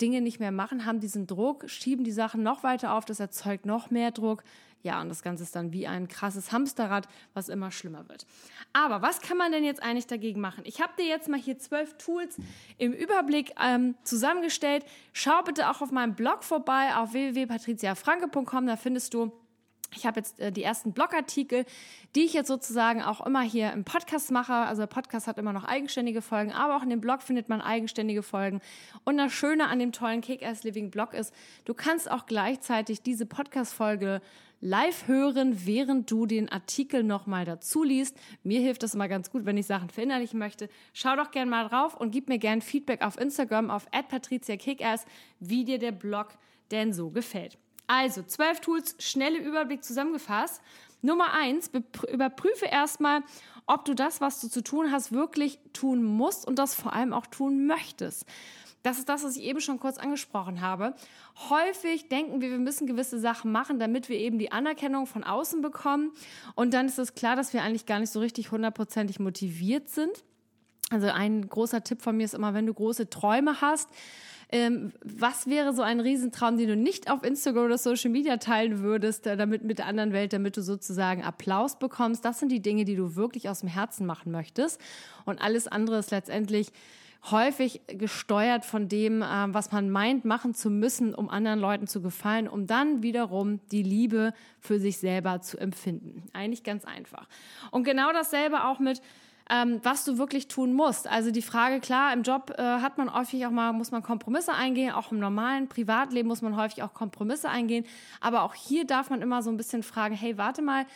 Dinge 0.00 0.22
nicht 0.22 0.40
mehr 0.40 0.52
machen, 0.52 0.86
haben 0.86 1.00
diesen 1.00 1.26
Druck, 1.26 1.68
schieben 1.68 2.02
die 2.02 2.10
Sachen 2.10 2.42
noch 2.42 2.62
weiter 2.62 2.94
auf, 2.94 3.04
das 3.04 3.20
erzeugt 3.20 3.66
noch 3.66 3.90
mehr 3.90 4.10
Druck. 4.10 4.42
Ja, 4.82 5.00
und 5.00 5.08
das 5.08 5.22
Ganze 5.22 5.44
ist 5.44 5.54
dann 5.54 5.72
wie 5.72 5.86
ein 5.86 6.08
krasses 6.08 6.50
Hamsterrad, 6.50 7.08
was 7.34 7.48
immer 7.48 7.70
schlimmer 7.70 8.08
wird. 8.08 8.26
Aber 8.72 9.00
was 9.00 9.20
kann 9.20 9.36
man 9.36 9.52
denn 9.52 9.64
jetzt 9.64 9.82
eigentlich 9.82 10.08
dagegen 10.08 10.40
machen? 10.40 10.64
Ich 10.66 10.80
habe 10.80 10.92
dir 10.98 11.06
jetzt 11.06 11.28
mal 11.28 11.38
hier 11.38 11.58
zwölf 11.58 11.96
Tools 11.98 12.36
im 12.78 12.92
Überblick 12.92 13.52
ähm, 13.62 13.94
zusammengestellt. 14.02 14.84
Schau 15.12 15.42
bitte 15.42 15.70
auch 15.70 15.82
auf 15.82 15.92
meinem 15.92 16.14
Blog 16.14 16.42
vorbei 16.42 16.96
auf 16.96 17.12
www.patriziafranke.com. 17.12 18.66
Da 18.66 18.76
findest 18.76 19.14
du 19.14 19.32
ich 19.94 20.06
habe 20.06 20.20
jetzt 20.20 20.40
äh, 20.40 20.52
die 20.52 20.62
ersten 20.62 20.92
Blogartikel, 20.92 21.64
die 22.14 22.24
ich 22.24 22.32
jetzt 22.32 22.48
sozusagen 22.48 23.02
auch 23.02 23.24
immer 23.24 23.42
hier 23.42 23.72
im 23.72 23.84
Podcast 23.84 24.30
mache. 24.30 24.54
Also 24.54 24.82
der 24.82 24.86
Podcast 24.86 25.26
hat 25.26 25.38
immer 25.38 25.52
noch 25.52 25.64
eigenständige 25.64 26.22
Folgen, 26.22 26.52
aber 26.52 26.76
auch 26.76 26.82
in 26.82 26.90
dem 26.90 27.00
Blog 27.00 27.22
findet 27.22 27.48
man 27.48 27.60
eigenständige 27.60 28.22
Folgen. 28.22 28.60
Und 29.04 29.18
das 29.18 29.32
Schöne 29.32 29.68
an 29.68 29.78
dem 29.78 29.92
tollen 29.92 30.20
Kick-Ass 30.20 30.64
Living 30.64 30.90
Blog 30.90 31.14
ist, 31.14 31.34
du 31.64 31.74
kannst 31.74 32.10
auch 32.10 32.26
gleichzeitig 32.26 33.02
diese 33.02 33.26
Podcast-Folge 33.26 34.20
live 34.62 35.08
hören, 35.08 35.66
während 35.66 36.10
du 36.10 36.24
den 36.24 36.48
Artikel 36.48 37.02
nochmal 37.02 37.44
dazu 37.44 37.82
liest. 37.82 38.16
Mir 38.44 38.60
hilft 38.60 38.84
das 38.84 38.94
immer 38.94 39.08
ganz 39.08 39.30
gut, 39.30 39.44
wenn 39.44 39.58
ich 39.58 39.66
Sachen 39.66 39.90
verinnerlichen 39.90 40.38
möchte. 40.38 40.70
Schau 40.94 41.16
doch 41.16 41.32
gerne 41.32 41.50
mal 41.50 41.68
drauf 41.68 42.00
und 42.00 42.12
gib 42.12 42.28
mir 42.28 42.38
gerne 42.38 42.62
Feedback 42.62 43.02
auf 43.02 43.20
Instagram 43.20 43.70
auf 43.70 43.90
@patriziakickass, 43.90 45.04
wie 45.40 45.64
dir 45.64 45.78
der 45.78 45.92
Blog 45.92 46.28
denn 46.70 46.92
so 46.92 47.10
gefällt. 47.10 47.58
Also, 47.88 48.22
zwölf 48.22 48.60
Tools, 48.60 48.94
schnelle 49.00 49.38
Überblick 49.38 49.84
zusammengefasst. 49.84 50.62
Nummer 51.02 51.32
eins, 51.34 51.68
überprüfe 52.12 52.66
erstmal, 52.66 53.22
ob 53.66 53.84
du 53.84 53.94
das, 53.94 54.20
was 54.20 54.40
du 54.40 54.48
zu 54.48 54.62
tun 54.62 54.92
hast, 54.92 55.10
wirklich 55.10 55.58
tun 55.72 56.04
musst 56.04 56.46
und 56.46 56.60
das 56.60 56.76
vor 56.76 56.92
allem 56.92 57.12
auch 57.12 57.26
tun 57.26 57.66
möchtest. 57.66 58.24
Das 58.82 58.98
ist 58.98 59.08
das, 59.08 59.22
was 59.24 59.36
ich 59.36 59.44
eben 59.44 59.60
schon 59.60 59.78
kurz 59.78 59.98
angesprochen 59.98 60.60
habe. 60.60 60.94
Häufig 61.48 62.08
denken 62.08 62.40
wir, 62.40 62.50
wir 62.50 62.58
müssen 62.58 62.86
gewisse 62.86 63.18
Sachen 63.18 63.52
machen, 63.52 63.78
damit 63.78 64.08
wir 64.08 64.18
eben 64.18 64.38
die 64.38 64.50
Anerkennung 64.50 65.06
von 65.06 65.22
außen 65.24 65.62
bekommen. 65.62 66.10
Und 66.54 66.74
dann 66.74 66.86
ist 66.86 66.98
es 66.98 67.14
klar, 67.14 67.36
dass 67.36 67.52
wir 67.52 67.62
eigentlich 67.62 67.86
gar 67.86 68.00
nicht 68.00 68.10
so 68.10 68.20
richtig 68.20 68.50
hundertprozentig 68.50 69.20
motiviert 69.20 69.88
sind. 69.88 70.24
Also 70.90 71.06
ein 71.08 71.48
großer 71.48 71.84
Tipp 71.84 72.02
von 72.02 72.16
mir 72.16 72.24
ist 72.24 72.34
immer, 72.34 72.54
wenn 72.54 72.66
du 72.66 72.74
große 72.74 73.08
Träume 73.08 73.60
hast, 73.60 73.88
ähm, 74.54 74.92
was 75.02 75.46
wäre 75.46 75.72
so 75.72 75.80
ein 75.80 75.98
Riesentraum, 75.98 76.58
den 76.58 76.68
du 76.68 76.76
nicht 76.76 77.10
auf 77.10 77.22
Instagram 77.24 77.64
oder 77.64 77.78
Social 77.78 78.10
Media 78.10 78.36
teilen 78.36 78.80
würdest, 78.82 79.26
äh, 79.26 79.34
damit 79.34 79.64
mit 79.64 79.78
der 79.78 79.86
anderen 79.86 80.12
Welt, 80.12 80.34
damit 80.34 80.58
du 80.58 80.62
sozusagen 80.62 81.24
Applaus 81.24 81.78
bekommst? 81.78 82.22
Das 82.26 82.38
sind 82.38 82.52
die 82.52 82.60
Dinge, 82.60 82.84
die 82.84 82.94
du 82.94 83.16
wirklich 83.16 83.48
aus 83.48 83.60
dem 83.60 83.70
Herzen 83.70 84.04
machen 84.04 84.30
möchtest. 84.30 84.78
Und 85.24 85.40
alles 85.40 85.68
andere 85.68 85.98
ist 85.98 86.10
letztendlich 86.10 86.68
häufig 87.30 87.82
gesteuert 87.86 88.64
von 88.64 88.88
dem, 88.88 89.22
äh, 89.22 89.26
was 89.48 89.70
man 89.70 89.90
meint, 89.90 90.24
machen 90.24 90.54
zu 90.54 90.70
müssen, 90.70 91.14
um 91.14 91.28
anderen 91.30 91.60
Leuten 91.60 91.86
zu 91.86 92.02
gefallen, 92.02 92.48
um 92.48 92.66
dann 92.66 93.02
wiederum 93.02 93.60
die 93.70 93.82
Liebe 93.82 94.34
für 94.60 94.80
sich 94.80 94.98
selber 94.98 95.40
zu 95.40 95.58
empfinden. 95.58 96.24
Eigentlich 96.32 96.64
ganz 96.64 96.84
einfach. 96.84 97.28
Und 97.70 97.84
genau 97.84 98.12
dasselbe 98.12 98.64
auch 98.64 98.78
mit 98.78 99.00
ähm, 99.50 99.80
was 99.82 100.04
du 100.04 100.18
wirklich 100.18 100.48
tun 100.48 100.72
musst. 100.72 101.06
Also 101.06 101.30
die 101.30 101.42
Frage, 101.42 101.80
klar, 101.80 102.12
im 102.12 102.22
Job 102.22 102.54
äh, 102.56 102.62
hat 102.62 102.96
man 102.98 103.12
häufig 103.12 103.44
auch 103.46 103.50
mal, 103.50 103.72
muss 103.72 103.90
man 103.90 104.02
Kompromisse 104.02 104.54
eingehen, 104.54 104.92
auch 104.92 105.12
im 105.12 105.18
normalen 105.18 105.68
Privatleben 105.68 106.28
muss 106.28 106.42
man 106.42 106.56
häufig 106.56 106.82
auch 106.82 106.94
Kompromisse 106.94 107.48
eingehen. 107.48 107.84
Aber 108.20 108.42
auch 108.42 108.54
hier 108.54 108.86
darf 108.86 109.10
man 109.10 109.20
immer 109.20 109.42
so 109.42 109.50
ein 109.50 109.56
bisschen 109.56 109.82
fragen, 109.82 110.14
hey, 110.14 110.38
warte 110.38 110.62
mal, 110.62 110.86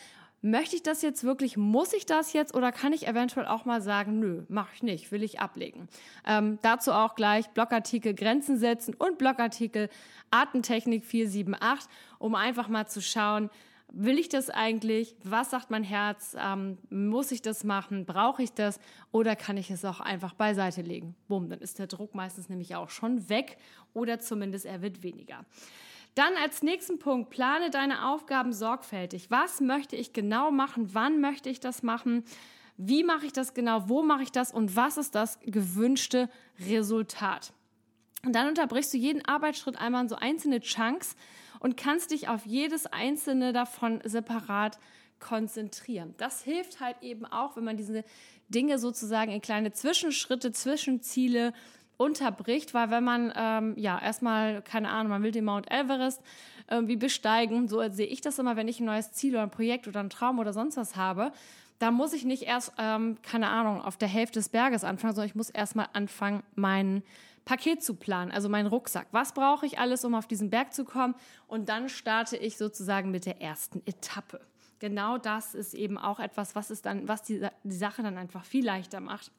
möchte 0.51 0.75
ich 0.75 0.83
das 0.83 1.01
jetzt 1.01 1.23
wirklich, 1.23 1.57
muss 1.57 1.93
ich 1.93 2.05
das 2.05 2.33
jetzt 2.33 2.53
oder 2.53 2.71
kann 2.71 2.93
ich 2.93 3.07
eventuell 3.07 3.47
auch 3.47 3.65
mal 3.65 3.81
sagen, 3.81 4.19
nö, 4.19 4.43
mache 4.49 4.69
ich 4.75 4.83
nicht, 4.83 5.11
will 5.11 5.23
ich 5.23 5.39
ablegen. 5.39 5.87
Ähm, 6.25 6.59
dazu 6.61 6.91
auch 6.91 7.15
gleich 7.15 7.49
Blogartikel 7.49 8.13
Grenzen 8.13 8.57
setzen 8.57 8.93
und 8.95 9.17
Blogartikel 9.17 9.89
Artentechnik 10.31 11.05
478, 11.05 11.89
um 12.19 12.35
einfach 12.35 12.67
mal 12.67 12.87
zu 12.87 13.01
schauen, 13.01 13.49
Will 13.93 14.19
ich 14.19 14.27
das 14.27 14.49
eigentlich? 14.49 15.15
Was 15.23 15.51
sagt 15.51 15.71
mein 15.71 15.83
Herz? 15.83 16.35
Ähm, 16.37 16.77
muss 16.89 17.31
ich 17.31 17.41
das 17.41 17.63
machen? 17.63 18.05
Brauche 18.05 18.43
ich 18.43 18.51
das? 18.51 18.81
Oder 19.13 19.37
kann 19.37 19.55
ich 19.55 19.71
es 19.71 19.85
auch 19.85 20.01
einfach 20.01 20.33
beiseite 20.33 20.81
legen? 20.81 21.15
Bumm, 21.29 21.49
dann 21.49 21.59
ist 21.59 21.79
der 21.79 21.87
Druck 21.87 22.13
meistens 22.13 22.49
nämlich 22.49 22.75
auch 22.75 22.89
schon 22.89 23.29
weg 23.29 23.57
oder 23.93 24.19
zumindest 24.19 24.65
er 24.65 24.81
wird 24.81 25.03
weniger. 25.03 25.45
Dann 26.17 26.35
als 26.35 26.63
nächsten 26.63 26.97
Punkt, 26.97 27.29
plane 27.29 27.69
deine 27.69 28.07
Aufgaben 28.09 28.51
sorgfältig. 28.51 29.29
Was 29.29 29.61
möchte 29.61 29.95
ich 29.95 30.13
genau 30.13 30.49
machen? 30.49 30.95
Wann 30.95 31.21
möchte 31.21 31.47
ich 31.47 31.59
das 31.59 31.83
machen? 31.83 32.23
Wie 32.75 33.03
mache 33.03 33.27
ich 33.27 33.33
das 33.33 33.53
genau? 33.53 33.87
Wo 33.87 34.01
mache 34.01 34.23
ich 34.23 34.31
das? 34.31 34.51
Und 34.51 34.75
was 34.75 34.97
ist 34.97 35.13
das 35.13 35.39
gewünschte 35.41 36.27
Resultat? 36.59 37.53
Und 38.25 38.33
dann 38.33 38.47
unterbrichst 38.47 38.91
du 38.95 38.97
jeden 38.97 39.23
Arbeitsschritt 39.25 39.79
einmal 39.79 40.01
in 40.01 40.09
so 40.09 40.15
einzelne 40.15 40.59
Chunks 40.59 41.15
und 41.59 41.77
kannst 41.77 42.09
dich 42.09 42.27
auf 42.29 42.47
jedes 42.47 42.87
einzelne 42.87 43.53
davon 43.53 44.01
separat 44.03 44.79
konzentrieren. 45.19 46.15
Das 46.17 46.41
hilft 46.41 46.79
halt 46.79 46.97
eben 47.01 47.25
auch, 47.25 47.57
wenn 47.57 47.63
man 47.63 47.77
diese 47.77 48.03
Dinge 48.49 48.79
sozusagen 48.79 49.31
in 49.31 49.41
kleine 49.41 49.71
Zwischenschritte, 49.71 50.51
Zwischenziele 50.51 51.53
unterbricht, 51.97 52.73
weil 52.73 52.89
wenn 52.89 53.03
man 53.03 53.33
ähm, 53.35 53.73
ja 53.75 53.99
erstmal, 53.99 54.61
keine 54.61 54.89
Ahnung, 54.89 55.09
man 55.09 55.23
will 55.23 55.31
den 55.31 55.45
Mount 55.45 55.69
Everest 55.71 56.21
irgendwie 56.69 56.95
besteigen, 56.95 57.67
so 57.67 57.81
sehe 57.89 58.05
ich 58.05 58.21
das 58.21 58.39
immer, 58.39 58.55
wenn 58.55 58.67
ich 58.67 58.79
ein 58.79 58.85
neues 58.85 59.11
Ziel 59.11 59.33
oder 59.33 59.43
ein 59.43 59.51
Projekt 59.51 59.87
oder 59.87 59.99
einen 59.99 60.09
Traum 60.09 60.39
oder 60.39 60.53
sonst 60.53 60.77
was 60.77 60.95
habe, 60.95 61.31
da 61.79 61.91
muss 61.91 62.13
ich 62.13 62.25
nicht 62.25 62.43
erst, 62.43 62.73
ähm, 62.77 63.17
keine 63.21 63.49
Ahnung, 63.49 63.81
auf 63.81 63.97
der 63.97 64.07
Hälfte 64.07 64.39
des 64.39 64.49
Berges 64.49 64.83
anfangen, 64.83 65.13
sondern 65.13 65.29
ich 65.29 65.35
muss 65.35 65.49
erstmal 65.49 65.87
anfangen, 65.93 66.43
meinen 66.55 67.03
Paket 67.45 67.83
zu 67.83 67.95
planen, 67.95 68.31
also 68.31 68.49
meinen 68.49 68.67
Rucksack. 68.67 69.07
Was 69.11 69.33
brauche 69.33 69.65
ich 69.65 69.79
alles, 69.79 70.03
um 70.03 70.15
auf 70.15 70.27
diesen 70.27 70.49
Berg 70.49 70.73
zu 70.73 70.83
kommen? 70.83 71.15
Und 71.47 71.69
dann 71.69 71.87
starte 71.87 72.35
ich 72.35 72.57
sozusagen 72.57 73.09
mit 73.11 73.25
der 73.25 73.41
ersten 73.41 73.81
Etappe. 73.85 74.41
Genau 74.79 75.17
das 75.17 75.55
ist 75.55 75.73
eben 75.73 75.97
auch 75.97 76.19
etwas, 76.19 76.55
was 76.55 76.69
es 76.69 76.81
dann, 76.81 77.07
was 77.07 77.23
die, 77.23 77.47
die 77.63 77.75
Sache 77.75 78.03
dann 78.03 78.17
einfach 78.17 78.43
viel 78.43 78.65
leichter 78.65 78.99
macht. 78.99 79.31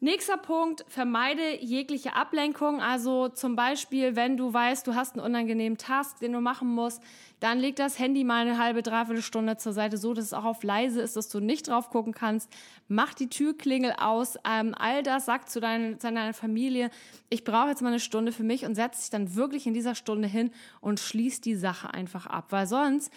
Nächster 0.00 0.36
Punkt, 0.36 0.84
vermeide 0.88 1.62
jegliche 1.62 2.14
Ablenkung. 2.14 2.82
Also 2.82 3.28
zum 3.28 3.56
Beispiel, 3.56 4.16
wenn 4.16 4.36
du 4.36 4.52
weißt, 4.52 4.86
du 4.86 4.94
hast 4.94 5.14
einen 5.14 5.24
unangenehmen 5.24 5.78
Task, 5.78 6.18
den 6.18 6.32
du 6.32 6.40
machen 6.40 6.68
musst, 6.68 7.00
dann 7.40 7.58
leg 7.58 7.76
das 7.76 7.98
Handy 7.98 8.24
mal 8.24 8.46
eine 8.46 8.58
halbe, 8.58 8.82
dreiviertel 8.82 9.22
Stunde 9.22 9.56
zur 9.56 9.72
Seite, 9.72 9.96
so 9.96 10.12
dass 10.12 10.26
es 10.26 10.32
auch 10.32 10.44
auf 10.44 10.62
leise 10.62 11.00
ist, 11.00 11.16
dass 11.16 11.28
du 11.28 11.40
nicht 11.40 11.68
drauf 11.68 11.90
gucken 11.90 12.12
kannst. 12.12 12.50
Mach 12.88 13.14
die 13.14 13.28
Türklingel 13.28 13.92
aus. 13.98 14.36
Ähm, 14.46 14.74
all 14.76 15.02
das 15.02 15.26
sagt 15.26 15.48
zu, 15.50 15.60
dein, 15.60 15.98
zu 16.00 16.12
deiner 16.12 16.34
Familie, 16.34 16.90
ich 17.30 17.44
brauche 17.44 17.68
jetzt 17.68 17.80
mal 17.80 17.88
eine 17.88 18.00
Stunde 18.00 18.32
für 18.32 18.44
mich 18.44 18.64
und 18.64 18.74
setz 18.74 19.00
dich 19.00 19.10
dann 19.10 19.34
wirklich 19.34 19.66
in 19.66 19.74
dieser 19.74 19.94
Stunde 19.94 20.28
hin 20.28 20.50
und 20.80 21.00
schließ 21.00 21.40
die 21.40 21.54
Sache 21.54 21.94
einfach 21.94 22.26
ab. 22.26 22.46
Weil 22.50 22.66
sonst 22.66 23.12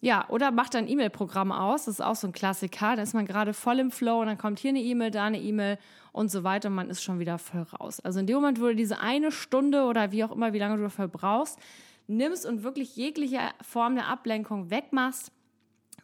ja, 0.00 0.28
oder 0.28 0.50
macht 0.50 0.74
dein 0.74 0.88
E-Mail-Programm 0.88 1.50
aus. 1.50 1.86
Das 1.86 1.94
ist 1.94 2.00
auch 2.00 2.14
so 2.14 2.28
ein 2.28 2.32
Klassiker. 2.32 2.94
Da 2.94 3.02
ist 3.02 3.14
man 3.14 3.26
gerade 3.26 3.52
voll 3.52 3.80
im 3.80 3.90
Flow 3.90 4.20
und 4.20 4.26
dann 4.26 4.38
kommt 4.38 4.60
hier 4.60 4.70
eine 4.70 4.80
E-Mail, 4.80 5.10
da 5.10 5.24
eine 5.24 5.40
E-Mail 5.40 5.78
und 6.12 6.30
so 6.30 6.44
weiter 6.44 6.68
und 6.68 6.76
man 6.76 6.88
ist 6.88 7.02
schon 7.02 7.18
wieder 7.18 7.38
voll 7.38 7.62
raus. 7.62 8.00
Also 8.00 8.20
in 8.20 8.26
dem 8.26 8.36
Moment, 8.36 8.60
wo 8.60 8.66
du 8.66 8.76
diese 8.76 9.00
eine 9.00 9.32
Stunde 9.32 9.84
oder 9.84 10.12
wie 10.12 10.24
auch 10.24 10.30
immer, 10.30 10.52
wie 10.52 10.58
lange 10.58 10.76
du 10.76 10.82
dafür 10.82 11.08
brauchst, 11.08 11.58
nimmst 12.06 12.46
und 12.46 12.62
wirklich 12.62 12.96
jegliche 12.96 13.40
Form 13.60 13.96
der 13.96 14.06
Ablenkung 14.06 14.70
wegmachst, 14.70 15.32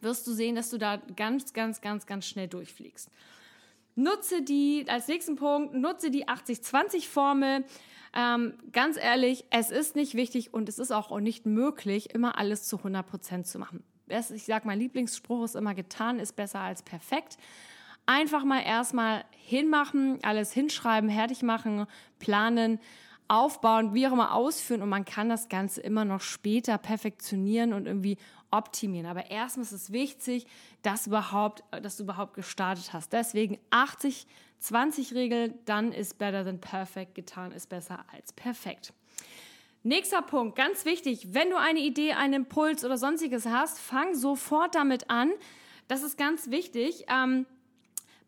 wirst 0.01 0.27
du 0.27 0.31
sehen, 0.31 0.55
dass 0.55 0.69
du 0.69 0.77
da 0.77 0.97
ganz, 0.97 1.53
ganz, 1.53 1.81
ganz, 1.81 2.05
ganz 2.05 2.25
schnell 2.25 2.47
durchfliegst. 2.47 3.09
Nutze 3.95 4.41
die, 4.41 4.85
als 4.89 5.07
nächsten 5.07 5.37
Punkt, 5.37 5.73
nutze 5.73 6.11
die 6.11 6.27
80-20-Formel. 6.27 7.63
Ähm, 8.15 8.53
ganz 8.71 8.97
ehrlich, 8.97 9.45
es 9.49 9.71
ist 9.71 9.95
nicht 9.95 10.15
wichtig 10.15 10.53
und 10.53 10.69
es 10.69 10.79
ist 10.79 10.91
auch 10.91 11.17
nicht 11.19 11.45
möglich, 11.45 12.13
immer 12.13 12.37
alles 12.37 12.63
zu 12.63 12.77
100 12.77 13.05
Prozent 13.05 13.47
zu 13.47 13.59
machen. 13.59 13.83
Ich 14.07 14.45
sage, 14.45 14.67
mein 14.67 14.79
Lieblingsspruch 14.79 15.43
ist 15.43 15.55
immer, 15.55 15.73
getan 15.73 16.19
ist 16.19 16.35
besser 16.35 16.61
als 16.61 16.81
perfekt. 16.81 17.37
Einfach 18.05 18.45
mal 18.45 18.61
erstmal 18.61 19.25
hinmachen, 19.31 20.19
alles 20.23 20.53
hinschreiben, 20.53 21.09
fertig 21.09 21.41
machen, 21.41 21.87
planen, 22.19 22.79
aufbauen, 23.27 23.93
wie 23.93 24.07
auch 24.07 24.13
immer 24.13 24.33
ausführen 24.33 24.81
und 24.83 24.89
man 24.89 25.03
kann 25.03 25.29
das 25.29 25.49
Ganze 25.49 25.81
immer 25.81 26.05
noch 26.05 26.21
später 26.21 26.77
perfektionieren 26.77 27.73
und 27.73 27.87
irgendwie 27.87 28.17
optimieren. 28.51 29.07
Aber 29.07 29.31
erstmal 29.31 29.63
ist 29.63 29.71
es 29.71 29.91
wichtig, 29.91 30.45
dass, 30.83 31.07
überhaupt, 31.07 31.63
dass 31.81 31.97
du 31.97 32.03
überhaupt 32.03 32.35
gestartet 32.35 32.93
hast. 32.93 33.11
Deswegen 33.13 33.57
80, 33.71 34.27
20 34.59 35.13
Regel, 35.13 35.53
dann 35.65 35.91
ist 35.91 36.17
better 36.17 36.43
than 36.43 36.59
perfect, 36.59 37.15
getan 37.15 37.51
ist 37.51 37.69
besser 37.69 38.05
als 38.11 38.33
perfekt. 38.33 38.93
Nächster 39.83 40.21
Punkt, 40.23 40.55
ganz 40.55 40.85
wichtig, 40.85 41.33
wenn 41.33 41.51
du 41.51 41.57
eine 41.57 41.79
Idee, 41.79 42.13
einen 42.13 42.33
Impuls 42.33 42.83
oder 42.83 42.97
sonstiges 42.97 43.45
hast, 43.45 43.79
fang 43.79 44.15
sofort 44.15 44.73
damit 44.73 45.09
an. 45.11 45.31
Das 45.87 46.01
ist 46.01 46.17
ganz 46.17 46.49
wichtig. 46.49 47.05
Ähm, 47.07 47.45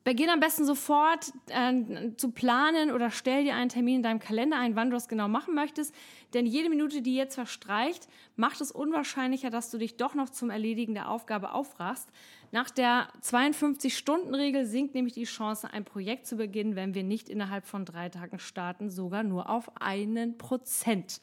Beginn 0.07 0.29
am 0.29 0.39
besten 0.39 0.63
sofort 0.63 1.33
äh, 1.49 2.15
zu 2.15 2.31
planen 2.31 2.91
oder 2.91 3.11
stell 3.11 3.43
dir 3.43 3.55
einen 3.55 3.67
Termin 3.67 3.97
in 3.97 4.03
deinem 4.03 4.19
Kalender 4.19 4.57
ein, 4.57 4.77
wann 4.77 4.89
du 4.89 4.95
das 4.95 5.09
genau 5.09 5.27
machen 5.27 5.53
möchtest. 5.53 5.93
Denn 6.33 6.45
jede 6.45 6.69
Minute, 6.69 7.01
die 7.01 7.13
jetzt 7.13 7.35
verstreicht, 7.35 8.07
macht 8.37 8.61
es 8.61 8.71
unwahrscheinlicher, 8.71 9.49
dass 9.49 9.69
du 9.69 9.77
dich 9.77 9.97
doch 9.97 10.15
noch 10.15 10.29
zum 10.29 10.49
Erledigen 10.49 10.93
der 10.93 11.09
Aufgabe 11.09 11.51
aufrachst. 11.51 12.07
Nach 12.53 12.69
der 12.69 13.09
52-Stunden-Regel 13.21 14.65
sinkt 14.65 14.95
nämlich 14.95 15.13
die 15.13 15.25
Chance, 15.25 15.73
ein 15.73 15.83
Projekt 15.83 16.25
zu 16.25 16.37
beginnen, 16.37 16.77
wenn 16.77 16.93
wir 16.93 17.03
nicht 17.03 17.27
innerhalb 17.27 17.65
von 17.65 17.83
drei 17.83 18.07
Tagen 18.07 18.39
starten, 18.39 18.89
sogar 18.89 19.23
nur 19.23 19.49
auf 19.49 19.69
einen 19.81 20.37
Prozent. 20.37 21.19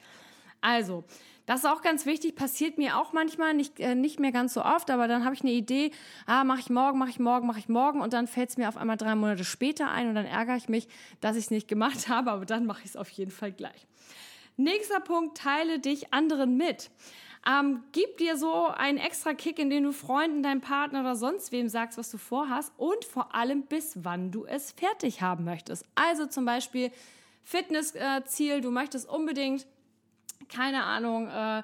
Also, 0.64 1.04
das 1.44 1.60
ist 1.60 1.66
auch 1.66 1.82
ganz 1.82 2.06
wichtig, 2.06 2.36
passiert 2.36 2.78
mir 2.78 2.96
auch 2.98 3.12
manchmal, 3.12 3.52
nicht, 3.52 3.78
äh, 3.80 3.94
nicht 3.94 4.18
mehr 4.18 4.32
ganz 4.32 4.54
so 4.54 4.64
oft, 4.64 4.90
aber 4.90 5.08
dann 5.08 5.26
habe 5.26 5.34
ich 5.34 5.42
eine 5.42 5.52
Idee, 5.52 5.90
ah, 6.24 6.42
mache 6.42 6.60
ich 6.60 6.70
morgen, 6.70 6.98
mache 6.98 7.10
ich 7.10 7.18
morgen, 7.18 7.46
mache 7.46 7.58
ich 7.58 7.68
morgen 7.68 8.00
und 8.00 8.14
dann 8.14 8.26
fällt 8.26 8.48
es 8.48 8.56
mir 8.56 8.66
auf 8.66 8.78
einmal 8.78 8.96
drei 8.96 9.14
Monate 9.14 9.44
später 9.44 9.90
ein 9.90 10.08
und 10.08 10.14
dann 10.14 10.24
ärgere 10.24 10.56
ich 10.56 10.70
mich, 10.70 10.88
dass 11.20 11.36
ich 11.36 11.44
es 11.44 11.50
nicht 11.50 11.68
gemacht 11.68 12.08
habe, 12.08 12.30
aber 12.30 12.46
dann 12.46 12.64
mache 12.64 12.80
ich 12.82 12.90
es 12.90 12.96
auf 12.96 13.10
jeden 13.10 13.30
Fall 13.30 13.52
gleich. 13.52 13.86
Nächster 14.56 15.00
Punkt, 15.00 15.36
teile 15.36 15.80
dich 15.80 16.14
anderen 16.14 16.56
mit. 16.56 16.90
Ähm, 17.46 17.82
gib 17.92 18.16
dir 18.16 18.38
so 18.38 18.68
einen 18.68 18.96
extra 18.96 19.34
Kick, 19.34 19.58
in 19.58 19.68
den 19.68 19.82
du 19.82 19.92
Freunden, 19.92 20.42
deinem 20.42 20.62
Partner 20.62 21.00
oder 21.00 21.14
sonst 21.14 21.52
wem 21.52 21.68
sagst, 21.68 21.98
was 21.98 22.10
du 22.10 22.16
vorhast 22.16 22.72
und 22.78 23.04
vor 23.04 23.34
allem 23.34 23.64
bis 23.64 23.98
wann 24.02 24.30
du 24.30 24.46
es 24.46 24.72
fertig 24.72 25.20
haben 25.20 25.44
möchtest. 25.44 25.84
Also 25.94 26.24
zum 26.24 26.46
Beispiel 26.46 26.90
Fitnessziel, 27.42 28.52
äh, 28.52 28.60
du 28.62 28.70
möchtest 28.70 29.06
unbedingt 29.06 29.66
keine 30.48 30.84
Ahnung, 30.84 31.28
äh, 31.28 31.62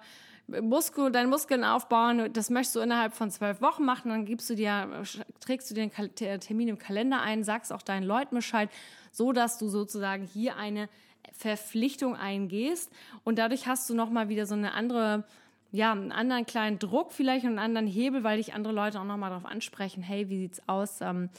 Muskel, 0.61 1.13
deine 1.13 1.29
Muskeln 1.29 1.65
aufbauen, 1.65 2.33
das 2.33 2.51
möchtest 2.51 2.77
du 2.77 2.81
innerhalb 2.81 3.15
von 3.15 3.31
zwölf 3.31 3.61
Wochen 3.61 3.85
machen, 3.85 4.11
dann 4.11 4.25
gibst 4.25 4.51
du 4.51 4.55
dir, 4.55 4.89
trägst 5.41 5.71
du 5.71 5.81
einen 5.81 6.41
Termin 6.41 6.69
im 6.69 6.79
Kalender 6.79 7.21
ein, 7.21 7.45
sagst 7.45 7.73
auch 7.73 7.83
deinen 7.83 8.05
Leuten 8.05 8.35
Bescheid, 8.35 8.69
so 9.13 9.33
dass 9.33 9.59
du 9.59 9.69
sozusagen 9.69 10.25
hier 10.25 10.57
eine 10.57 10.89
Verpflichtung 11.33 12.17
eingehst. 12.17 12.91
Und 13.25 13.39
dadurch 13.39 13.67
hast 13.67 13.89
du 13.89 13.95
nochmal 13.95 14.29
wieder 14.29 14.47
so 14.47 14.55
eine 14.55 14.73
andere, 14.75 15.25
ja, 15.73 15.93
einen 15.93 16.13
anderen 16.13 16.47
kleinen 16.47 16.79
Druck 16.79 17.13
vielleicht 17.13 17.45
und 17.45 17.51
einen 17.51 17.59
anderen 17.59 17.87
Hebel, 17.87 18.25
weil 18.25 18.39
dich 18.39 18.55
andere 18.55 18.73
Leute 18.73 19.01
auch 19.01 19.05
nochmal 19.05 19.31
darauf 19.31 19.47
ansprechen, 19.47 20.03
hey, 20.03 20.29
wie 20.29 20.39
sieht's 20.39 20.63
aus, 20.67 21.01
ähm, 21.01 21.31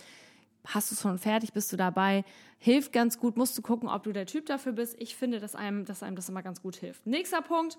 hast 0.66 0.92
du 0.92 0.96
es 0.96 1.02
schon 1.02 1.18
fertig, 1.18 1.54
bist 1.54 1.72
du 1.72 1.78
dabei, 1.78 2.24
hilft 2.60 2.94
ganz 2.94 3.20
gut, 3.20 3.38
musst 3.38 3.58
du 3.58 3.62
gucken, 3.62 3.90
ob 3.90 4.04
du 4.04 4.12
der 4.12 4.26
Typ 4.26 4.46
dafür 4.46 4.74
bist. 4.74 4.96
Ich 5.00 5.16
finde, 5.16 5.40
dass 5.40 5.56
einem, 5.56 5.86
dass 5.86 6.04
einem 6.04 6.16
das 6.16 6.30
immer 6.30 6.44
ganz 6.44 6.62
gut 6.62 6.76
hilft. 6.76 7.06
Nächster 7.06 7.42
Punkt. 7.42 7.78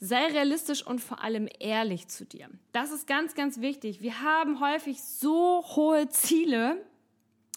Sei 0.00 0.26
realistisch 0.26 0.84
und 0.84 1.00
vor 1.00 1.22
allem 1.22 1.48
ehrlich 1.60 2.08
zu 2.08 2.24
dir. 2.24 2.48
Das 2.72 2.90
ist 2.90 3.06
ganz, 3.06 3.34
ganz 3.34 3.60
wichtig. 3.60 4.02
Wir 4.02 4.22
haben 4.22 4.60
häufig 4.60 5.02
so 5.02 5.64
hohe 5.76 6.08
Ziele, 6.08 6.84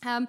ähm, 0.07 0.27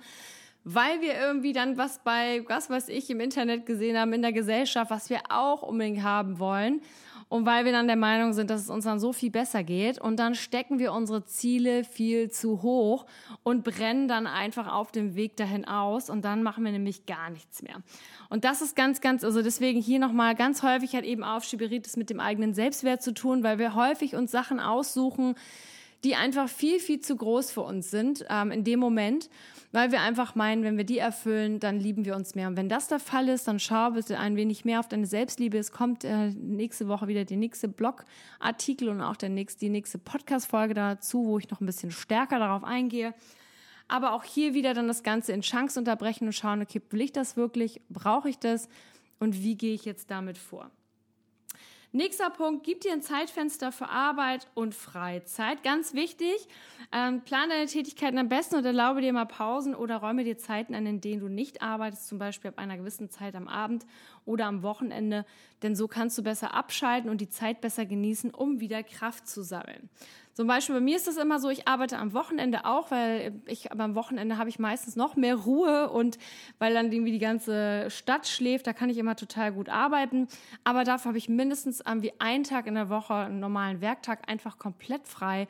weil 0.65 1.01
wir 1.01 1.15
irgendwie 1.15 1.53
dann 1.53 1.77
was 1.77 2.03
bei, 2.03 2.45
was 2.49 2.71
weiß 2.71 2.89
ich, 2.89 3.11
im 3.11 3.21
Internet 3.21 3.67
gesehen 3.67 3.97
haben, 3.97 4.13
in 4.15 4.23
der 4.23 4.33
Gesellschaft, 4.33 4.91
was 4.91 5.11
wir 5.11 5.21
auch 5.29 5.63
unbedingt 5.63 6.03
haben 6.03 6.39
wollen 6.39 6.81
und 7.29 7.45
weil 7.45 7.65
wir 7.65 7.73
dann 7.73 7.87
der 7.87 7.97
Meinung 7.97 8.33
sind, 8.33 8.49
dass 8.49 8.63
es 8.63 8.71
uns 8.71 8.85
dann 8.85 8.99
so 8.99 9.13
viel 9.13 9.31
besser 9.31 9.63
geht 9.63 10.01
und 10.01 10.17
dann 10.17 10.35
stecken 10.35 10.79
wir 10.79 10.93
unsere 10.93 11.25
Ziele 11.25 11.85
viel 11.85 12.31
zu 12.31 12.63
hoch 12.63 13.05
und 13.43 13.65
brennen 13.65 14.09
dann 14.09 14.27
einfach 14.27 14.73
auf 14.73 14.93
dem 14.93 15.15
Weg 15.15 15.37
dahin 15.37 15.67
aus 15.67 16.09
und 16.09 16.25
dann 16.25 16.43
machen 16.43 16.65
wir 16.65 16.73
nämlich 16.73 17.05
gar 17.05 17.29
nichts 17.31 17.63
mehr. 17.63 17.83
Und 18.31 18.45
das 18.45 18.63
ist 18.63 18.77
ganz, 18.77 19.01
ganz, 19.01 19.25
also 19.25 19.43
deswegen 19.43 19.81
hier 19.81 19.99
nochmal 19.99 20.35
ganz 20.35 20.63
häufig 20.63 20.95
hat 20.95 21.05
eben 21.05 21.23
Aufschieberitis 21.23 21.97
mit 21.97 22.09
dem 22.09 22.21
eigenen 22.21 22.55
Selbstwert 22.55 23.03
zu 23.03 23.13
tun, 23.13 23.43
weil 23.43 23.59
wir 23.59 23.75
häufig 23.75 24.15
uns 24.15 24.31
Sachen 24.31 24.59
aussuchen, 24.59 25.35
die 26.05 26.15
einfach 26.15 26.49
viel, 26.49 26.79
viel 26.79 27.01
zu 27.01 27.17
groß 27.17 27.51
für 27.51 27.63
uns 27.63 27.91
sind 27.91 28.25
ähm, 28.31 28.51
in 28.53 28.65
dem 28.65 28.81
Moment, 28.81 29.29
weil 29.73 29.93
wir 29.93 30.01
einfach 30.01 30.35
meinen, 30.35 30.63
wenn 30.63 30.77
wir 30.79 30.85
die 30.85 30.99
erfüllen, 30.99 31.61
dann 31.61 31.79
lieben 31.79 32.05
wir 32.05 32.17
uns 32.17 32.35
mehr. 32.35 32.49
Und 32.49 32.57
wenn 32.57 32.69
das 32.69 32.89
der 32.89 33.01
Fall 33.01 33.29
ist, 33.29 33.49
dann 33.49 33.61
schau 33.61 33.91
bitte 33.91 34.19
ein 34.19 34.37
wenig 34.37 34.65
mehr 34.65 34.81
auf 34.81 34.89
deine 34.89 35.07
Selbstliebe. 35.07 35.59
Es 35.59 35.73
kommt 35.73 36.05
äh, 36.05 36.31
nächste 36.31 36.89
Woche 36.89 37.07
wieder 37.07 37.25
der 37.25 37.37
nächste 37.37 37.69
Blogartikel 37.69 38.89
und 38.89 39.03
auch 39.03 39.17
der 39.17 39.29
nächste, 39.29 39.61
die 39.61 39.69
nächste 39.69 39.99
Podcast-Folge 39.99 40.75
dazu, 40.75 41.27
wo 41.27 41.39
ich 41.39 41.51
noch 41.51 41.61
ein 41.61 41.67
bisschen 41.67 41.91
stärker 41.91 42.39
darauf 42.39 42.65
eingehe. 42.65 43.13
Aber 43.89 44.13
auch 44.13 44.25
hier 44.25 44.55
wieder 44.55 44.75
dann 44.75 44.89
das 44.89 45.03
Ganze 45.03 45.33
in 45.33 45.43
Chunks 45.43 45.77
unterbrechen 45.77 46.27
und 46.27 46.33
schauen, 46.33 46.63
okay, 46.63 46.81
will 46.91 47.03
ich 47.03 47.13
das 47.13 47.37
wirklich? 47.37 47.81
Brauche 47.89 48.29
ich 48.29 48.39
das? 48.39 48.69
Und 49.19 49.43
wie 49.43 49.57
gehe 49.57 49.75
ich 49.75 49.85
jetzt 49.85 50.11
damit 50.11 50.39
vor? 50.39 50.71
Nächster 51.93 52.29
Punkt, 52.29 52.67
gib 52.67 52.83
dir 52.83 52.93
ein 52.93 53.01
Zeitfenster 53.01 53.73
für 53.73 53.89
Arbeit 53.89 54.47
und 54.53 54.75
Freizeit. 54.75 55.63
Ganz 55.63 55.95
wichtig, 55.95 56.47
ähm, 56.93 57.23
plane 57.23 57.55
deine 57.55 57.65
Tätigkeiten 57.65 58.19
am 58.19 58.29
besten 58.29 58.57
und 58.57 58.67
erlaube 58.67 59.01
dir 59.01 59.11
mal 59.15 59.25
Pausen 59.25 59.75
oder 59.75 59.97
räume 59.97 60.23
dir 60.23 60.37
Zeiten 60.37 60.75
an, 60.75 60.85
in 60.85 61.01
denen 61.01 61.21
du 61.21 61.29
nicht 61.29 61.63
arbeitest, 61.63 62.07
zum 62.07 62.19
Beispiel 62.19 62.51
ab 62.51 62.59
einer 62.59 62.77
gewissen 62.77 63.09
Zeit 63.09 63.35
am 63.35 63.49
Abend 63.49 63.87
oder 64.27 64.45
am 64.45 64.63
Wochenende, 64.63 65.25
denn 65.63 65.75
so 65.75 65.89
kannst 65.89 66.19
du 66.19 66.23
besser 66.23 66.53
abschalten 66.53 67.09
und 67.09 67.23
die 67.23 67.31
Zeit 67.31 67.63
besser 67.63 67.87
genießen, 67.87 68.33
um 68.33 68.61
wieder 68.61 68.83
Kraft 68.83 69.27
zu 69.27 69.43
sammeln. 69.43 69.89
Zum 70.39 70.47
Beispiel 70.47 70.77
bei 70.77 70.81
mir 70.81 70.95
ist 70.95 71.09
es 71.09 71.17
immer 71.17 71.41
so, 71.41 71.51
ich 71.51 71.67
arbeite 71.67 71.99
am 71.99 72.13
Wochenende 72.13 72.65
auch, 72.65 72.93
weil 72.93 73.33
ich 73.47 73.73
am 73.73 73.97
Wochenende 73.97 74.39
habe 74.39 74.49
ich 74.49 74.61
meistens 74.61 74.95
noch 74.95 75.17
mehr 75.17 75.35
Ruhe 75.35 75.91
und 75.91 76.17
weil 76.61 76.75
dann 76.75 76.93
irgendwie 76.93 77.11
die 77.11 77.19
ganze 77.19 77.91
Stadt 77.91 78.29
schläft, 78.29 78.69
da 78.69 78.73
kann 78.73 78.89
ich 78.89 78.99
immer 78.99 79.17
total 79.17 79.51
gut 79.51 79.69
arbeiten. 79.69 80.29
Aber 80.63 80.85
dafür 80.85 81.09
habe 81.09 81.19
ich 81.19 81.29
mindestens 81.29 81.83
irgendwie 81.85 82.13
einen 82.21 82.45
Tag 82.45 82.69
in 82.69 82.77
der 82.77 82.89
Woche, 82.89 83.15
einen 83.15 83.41
normalen 83.41 83.81
Werktag, 83.81 84.31
einfach 84.31 84.61
komplett 84.61 85.09
frei, 85.09 85.49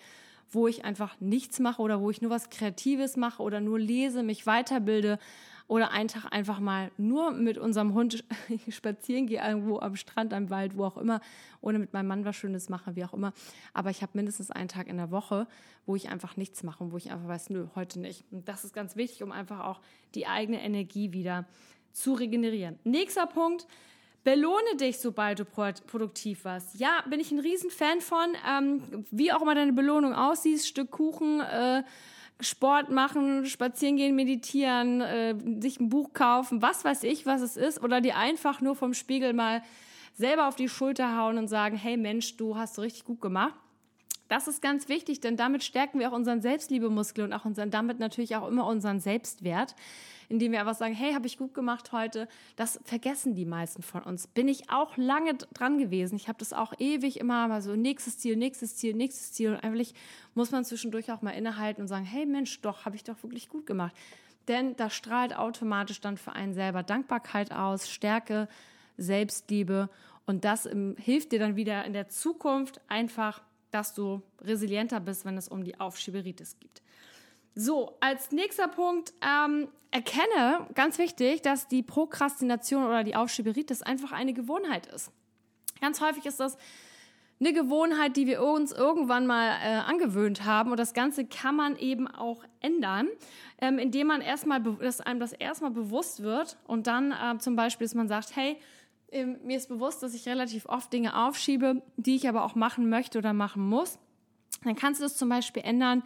wo 0.48 0.68
ich 0.68 0.86
einfach 0.86 1.20
nichts 1.20 1.60
mache 1.60 1.82
oder 1.82 2.00
wo 2.00 2.08
ich 2.08 2.22
nur 2.22 2.30
was 2.30 2.48
Kreatives 2.48 3.18
mache 3.18 3.42
oder 3.42 3.60
nur 3.60 3.78
lese, 3.78 4.22
mich 4.22 4.46
weiterbilde 4.46 5.18
oder 5.68 5.90
einen 5.90 6.08
Tag 6.08 6.24
einfach 6.32 6.60
mal 6.60 6.90
nur 6.96 7.30
mit 7.30 7.58
unserem 7.58 7.94
Hund 7.94 8.24
spazieren 8.68 9.26
gehe, 9.26 9.46
irgendwo 9.46 9.78
am 9.78 9.96
Strand, 9.96 10.32
am 10.32 10.50
Wald, 10.50 10.76
wo 10.76 10.84
auch 10.84 10.96
immer, 10.96 11.20
oder 11.60 11.78
mit 11.78 11.92
meinem 11.92 12.08
Mann 12.08 12.24
was 12.24 12.36
Schönes 12.36 12.70
mache, 12.70 12.96
wie 12.96 13.04
auch 13.04 13.12
immer. 13.12 13.32
Aber 13.74 13.90
ich 13.90 14.02
habe 14.02 14.12
mindestens 14.14 14.50
einen 14.50 14.68
Tag 14.68 14.88
in 14.88 14.96
der 14.96 15.10
Woche, 15.10 15.46
wo 15.86 15.94
ich 15.94 16.08
einfach 16.08 16.36
nichts 16.36 16.62
mache 16.62 16.82
und 16.82 16.92
wo 16.92 16.96
ich 16.96 17.12
einfach 17.12 17.28
weiß, 17.28 17.50
nö, 17.50 17.66
heute 17.74 18.00
nicht. 18.00 18.24
Und 18.30 18.48
das 18.48 18.64
ist 18.64 18.72
ganz 18.72 18.96
wichtig, 18.96 19.22
um 19.22 19.30
einfach 19.30 19.60
auch 19.60 19.80
die 20.14 20.26
eigene 20.26 20.62
Energie 20.62 21.12
wieder 21.12 21.46
zu 21.92 22.14
regenerieren. 22.14 22.78
Nächster 22.84 23.26
Punkt. 23.26 23.66
Belohne 24.24 24.76
dich, 24.78 24.98
sobald 24.98 25.38
du 25.38 25.44
produktiv 25.44 26.44
warst. 26.44 26.78
Ja, 26.78 27.02
bin 27.08 27.20
ich 27.20 27.30
ein 27.30 27.38
Riesenfan 27.38 28.00
von. 28.00 28.34
Ähm, 28.46 29.06
wie 29.10 29.32
auch 29.32 29.40
immer 29.40 29.54
deine 29.54 29.72
Belohnung 29.72 30.12
aussieht, 30.12 30.60
Stück 30.66 30.90
Kuchen, 30.90 31.40
äh, 31.40 31.82
Sport 32.40 32.90
machen, 32.90 33.46
spazieren 33.46 33.96
gehen, 33.96 34.14
meditieren, 34.14 35.00
äh, 35.00 35.34
sich 35.60 35.80
ein 35.80 35.88
Buch 35.88 36.12
kaufen, 36.12 36.62
was 36.62 36.84
weiß 36.84 37.02
ich, 37.02 37.26
was 37.26 37.40
es 37.40 37.56
ist, 37.56 37.82
oder 37.82 38.00
die 38.00 38.12
einfach 38.12 38.60
nur 38.60 38.76
vom 38.76 38.94
Spiegel 38.94 39.32
mal 39.32 39.62
selber 40.14 40.48
auf 40.48 40.56
die 40.56 40.68
Schulter 40.68 41.16
hauen 41.16 41.38
und 41.38 41.48
sagen, 41.48 41.76
hey 41.76 41.96
Mensch, 41.96 42.36
du 42.36 42.56
hast 42.56 42.78
richtig 42.78 43.04
gut 43.04 43.20
gemacht. 43.20 43.54
Das 44.28 44.46
ist 44.46 44.60
ganz 44.60 44.88
wichtig, 44.88 45.20
denn 45.20 45.36
damit 45.36 45.64
stärken 45.64 45.98
wir 45.98 46.10
auch 46.10 46.14
unseren 46.14 46.40
Selbstliebemuskel 46.40 47.24
und 47.24 47.32
auch 47.32 47.44
unseren, 47.44 47.70
damit 47.70 47.98
natürlich 47.98 48.36
auch 48.36 48.46
immer 48.46 48.66
unseren 48.66 49.00
Selbstwert 49.00 49.74
indem 50.28 50.52
wir 50.52 50.60
einfach 50.60 50.74
sagen, 50.74 50.94
hey, 50.94 51.14
habe 51.14 51.26
ich 51.26 51.38
gut 51.38 51.54
gemacht 51.54 51.92
heute. 51.92 52.28
Das 52.56 52.80
vergessen 52.84 53.34
die 53.34 53.46
meisten 53.46 53.82
von 53.82 54.02
uns. 54.02 54.26
Bin 54.26 54.48
ich 54.48 54.70
auch 54.70 54.96
lange 54.96 55.34
dran 55.34 55.78
gewesen. 55.78 56.16
Ich 56.16 56.28
habe 56.28 56.38
das 56.38 56.52
auch 56.52 56.74
ewig 56.78 57.18
immer 57.18 57.48
mal 57.48 57.62
so 57.62 57.74
nächstes 57.74 58.18
Ziel, 58.18 58.36
nächstes 58.36 58.76
Ziel, 58.76 58.94
nächstes 58.94 59.32
Ziel. 59.32 59.50
Und 59.50 59.64
eigentlich 59.64 59.94
muss 60.34 60.50
man 60.50 60.64
zwischendurch 60.64 61.10
auch 61.12 61.22
mal 61.22 61.30
innehalten 61.30 61.82
und 61.82 61.88
sagen, 61.88 62.04
hey 62.04 62.26
Mensch, 62.26 62.60
doch, 62.60 62.84
habe 62.84 62.96
ich 62.96 63.04
doch 63.04 63.22
wirklich 63.22 63.48
gut 63.48 63.66
gemacht. 63.66 63.94
Denn 64.48 64.76
das 64.76 64.94
strahlt 64.94 65.36
automatisch 65.36 66.00
dann 66.00 66.16
für 66.16 66.32
einen 66.32 66.54
selber 66.54 66.82
Dankbarkeit 66.82 67.52
aus, 67.52 67.90
Stärke, 67.90 68.48
Selbstliebe. 68.96 69.88
Und 70.26 70.44
das 70.44 70.66
im, 70.66 70.96
hilft 70.98 71.32
dir 71.32 71.38
dann 71.38 71.56
wieder 71.56 71.84
in 71.84 71.94
der 71.94 72.08
Zukunft 72.08 72.80
einfach, 72.88 73.40
dass 73.70 73.94
du 73.94 74.22
resilienter 74.40 75.00
bist, 75.00 75.24
wenn 75.24 75.36
es 75.36 75.48
um 75.48 75.64
die 75.64 75.78
Aufschieberitis 75.78 76.58
geht. 76.58 76.82
So, 77.54 77.96
als 78.00 78.30
nächster 78.30 78.68
Punkt, 78.68 79.12
ähm, 79.20 79.68
erkenne, 79.90 80.66
ganz 80.74 80.98
wichtig, 80.98 81.42
dass 81.42 81.66
die 81.66 81.82
Prokrastination 81.82 82.84
oder 82.84 83.04
die 83.04 83.16
Aufschieberitis 83.16 83.82
einfach 83.82 84.12
eine 84.12 84.32
Gewohnheit 84.32 84.86
ist. 84.86 85.10
Ganz 85.80 86.00
häufig 86.00 86.26
ist 86.26 86.40
das 86.40 86.56
eine 87.40 87.52
Gewohnheit, 87.52 88.16
die 88.16 88.26
wir 88.26 88.42
uns 88.42 88.72
irgendwann 88.72 89.26
mal 89.26 89.56
äh, 89.62 89.76
angewöhnt 89.76 90.44
haben. 90.44 90.72
Und 90.72 90.80
das 90.80 90.92
Ganze 90.92 91.24
kann 91.24 91.54
man 91.54 91.76
eben 91.76 92.08
auch 92.08 92.42
ändern, 92.60 93.08
ähm, 93.60 93.78
indem 93.78 94.08
man 94.08 94.20
erstmal, 94.20 94.60
dass 94.60 95.00
einem 95.00 95.20
das 95.20 95.32
erstmal 95.32 95.70
bewusst 95.70 96.22
wird 96.22 96.56
und 96.66 96.86
dann 96.86 97.12
äh, 97.12 97.38
zum 97.38 97.54
Beispiel, 97.54 97.86
dass 97.86 97.94
man 97.94 98.08
sagt, 98.08 98.34
hey, 98.34 98.56
äh, 99.10 99.24
mir 99.24 99.56
ist 99.56 99.68
bewusst, 99.68 100.02
dass 100.02 100.14
ich 100.14 100.26
relativ 100.26 100.66
oft 100.66 100.92
Dinge 100.92 101.16
aufschiebe, 101.16 101.82
die 101.96 102.16
ich 102.16 102.28
aber 102.28 102.44
auch 102.44 102.54
machen 102.54 102.88
möchte 102.88 103.18
oder 103.18 103.32
machen 103.32 103.62
muss. 103.68 103.98
Dann 104.64 104.76
kannst 104.76 105.00
du 105.00 105.04
das 105.04 105.16
zum 105.16 105.28
Beispiel 105.28 105.62
ändern, 105.62 106.02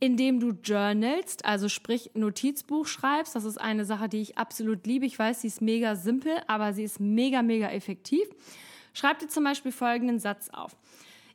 indem 0.00 0.40
du 0.40 0.50
journalst, 0.50 1.44
also 1.44 1.68
sprich 1.68 2.10
Notizbuch 2.14 2.86
schreibst. 2.86 3.36
Das 3.36 3.44
ist 3.44 3.60
eine 3.60 3.84
Sache, 3.84 4.08
die 4.08 4.20
ich 4.20 4.38
absolut 4.38 4.86
liebe. 4.86 5.06
Ich 5.06 5.18
weiß, 5.18 5.42
sie 5.42 5.46
ist 5.46 5.62
mega 5.62 5.94
simpel, 5.94 6.32
aber 6.48 6.72
sie 6.72 6.82
ist 6.82 6.98
mega, 6.98 7.42
mega 7.42 7.70
effektiv. 7.70 8.28
Schreib 8.94 9.20
dir 9.20 9.28
zum 9.28 9.44
Beispiel 9.44 9.72
folgenden 9.72 10.18
Satz 10.18 10.48
auf. 10.50 10.76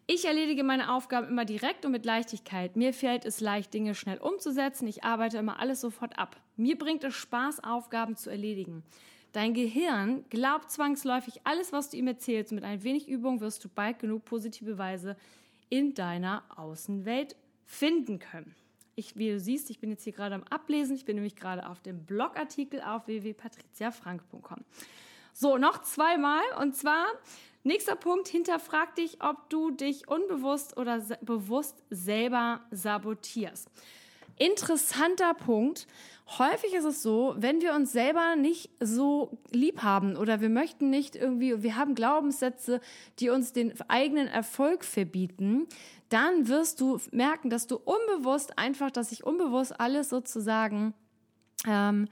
Ich 0.06 0.26
erledige 0.26 0.64
meine 0.64 0.94
Aufgaben 0.94 1.28
immer 1.28 1.44
direkt 1.44 1.86
und 1.86 1.92
mit 1.92 2.06
Leichtigkeit. 2.06 2.76
Mir 2.76 2.94
fällt 2.94 3.26
es 3.26 3.42
leicht, 3.42 3.74
Dinge 3.74 3.94
schnell 3.94 4.18
umzusetzen. 4.18 4.88
Ich 4.88 5.04
arbeite 5.04 5.38
immer 5.38 5.60
alles 5.60 5.82
sofort 5.82 6.18
ab. 6.18 6.38
Mir 6.56 6.78
bringt 6.78 7.04
es 7.04 7.14
Spaß, 7.14 7.64
Aufgaben 7.64 8.16
zu 8.16 8.30
erledigen. 8.30 8.84
Dein 9.34 9.54
Gehirn 9.54 10.26
glaubt 10.30 10.72
zwangsläufig, 10.72 11.42
alles, 11.44 11.72
was 11.74 11.90
du 11.90 11.98
ihm 11.98 12.08
erzählst, 12.08 12.52
mit 12.52 12.64
ein 12.64 12.84
wenig 12.84 13.08
Übung 13.08 13.40
wirst 13.42 13.64
du 13.64 13.70
bald 13.70 14.00
genug 14.00 14.26
positive 14.26 14.78
Weise 14.78 15.16
in 15.70 15.94
deiner 15.94 16.44
Außenwelt 16.56 17.36
finden 17.66 18.20
können. 18.20 18.56
Ich, 18.96 19.16
wie 19.16 19.30
du 19.30 19.40
siehst, 19.40 19.70
ich 19.70 19.80
bin 19.80 19.92
jetzt 19.92 20.04
hier 20.04 20.14
gerade 20.14 20.34
am 20.34 20.44
Ablesen. 20.46 20.96
Ich 20.96 21.06
bin 21.06 21.16
nämlich 21.16 21.36
gerade 21.36 21.70
auf 21.70 21.82
dem 21.82 22.04
Blogartikel 22.06 22.82
auf 22.82 23.06
www.patriziafrank.com. 23.06 24.64
So, 25.34 25.58
noch 25.58 25.84
zweimal. 25.84 26.42
Und 26.60 26.76
zwar, 26.76 27.06
nächster 27.64 27.96
Punkt, 27.96 28.28
hinterfrag 28.28 28.96
dich, 28.96 29.22
ob 29.22 29.52
du 29.52 29.70
dich 29.70 30.08
unbewusst 30.08 30.78
oder 30.78 31.00
bewusst 31.22 31.84
selber 31.92 32.62
sabotierst. 32.72 33.70
Interessanter 34.38 35.34
Punkt. 35.34 35.88
Häufig 36.38 36.74
ist 36.74 36.84
es 36.84 37.02
so, 37.02 37.36
wenn 37.38 37.62
wir 37.62 37.74
uns 37.74 37.94
selber 37.94 38.36
nicht 38.36 38.70
so 38.82 39.38
lieb 39.52 39.82
haben 39.82 40.18
oder 40.18 40.42
wir 40.42 40.50
möchten 40.50 40.90
nicht 40.90 41.16
irgendwie, 41.16 41.64
wir 41.64 41.78
haben 41.78 41.96
Glaubenssätze, 41.96 42.82
die 43.20 43.30
uns 43.30 43.54
den 43.54 43.74
eigenen 43.90 44.28
Erfolg 44.28 44.84
verbieten, 44.84 45.68
dann 46.10 46.48
wirst 46.48 46.82
du 46.82 47.00
merken, 47.12 47.50
dass 47.50 47.68
du 47.68 47.78
unbewusst 47.78 48.58
einfach, 48.58 48.92
dass 48.92 49.10
sich 49.10 49.26
unbewusst 49.26 49.80
alles 49.80 50.10
sozusagen 50.10 50.94
ähm, 51.66 52.08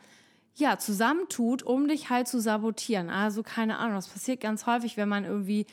ja 0.56 0.78
zusammentut, 0.78 1.64
um 1.64 1.88
dich 1.88 2.10
halt 2.10 2.28
zu 2.28 2.40
sabotieren. 2.40 3.10
Also 3.10 3.44
keine 3.44 3.78
Ahnung, 3.78 3.96
das 3.96 4.08
passiert 4.08 4.40
ganz 4.40 4.66
häufig, 4.66 4.96
wenn 4.96 5.10
man 5.10 5.26
irgendwie 5.26 5.66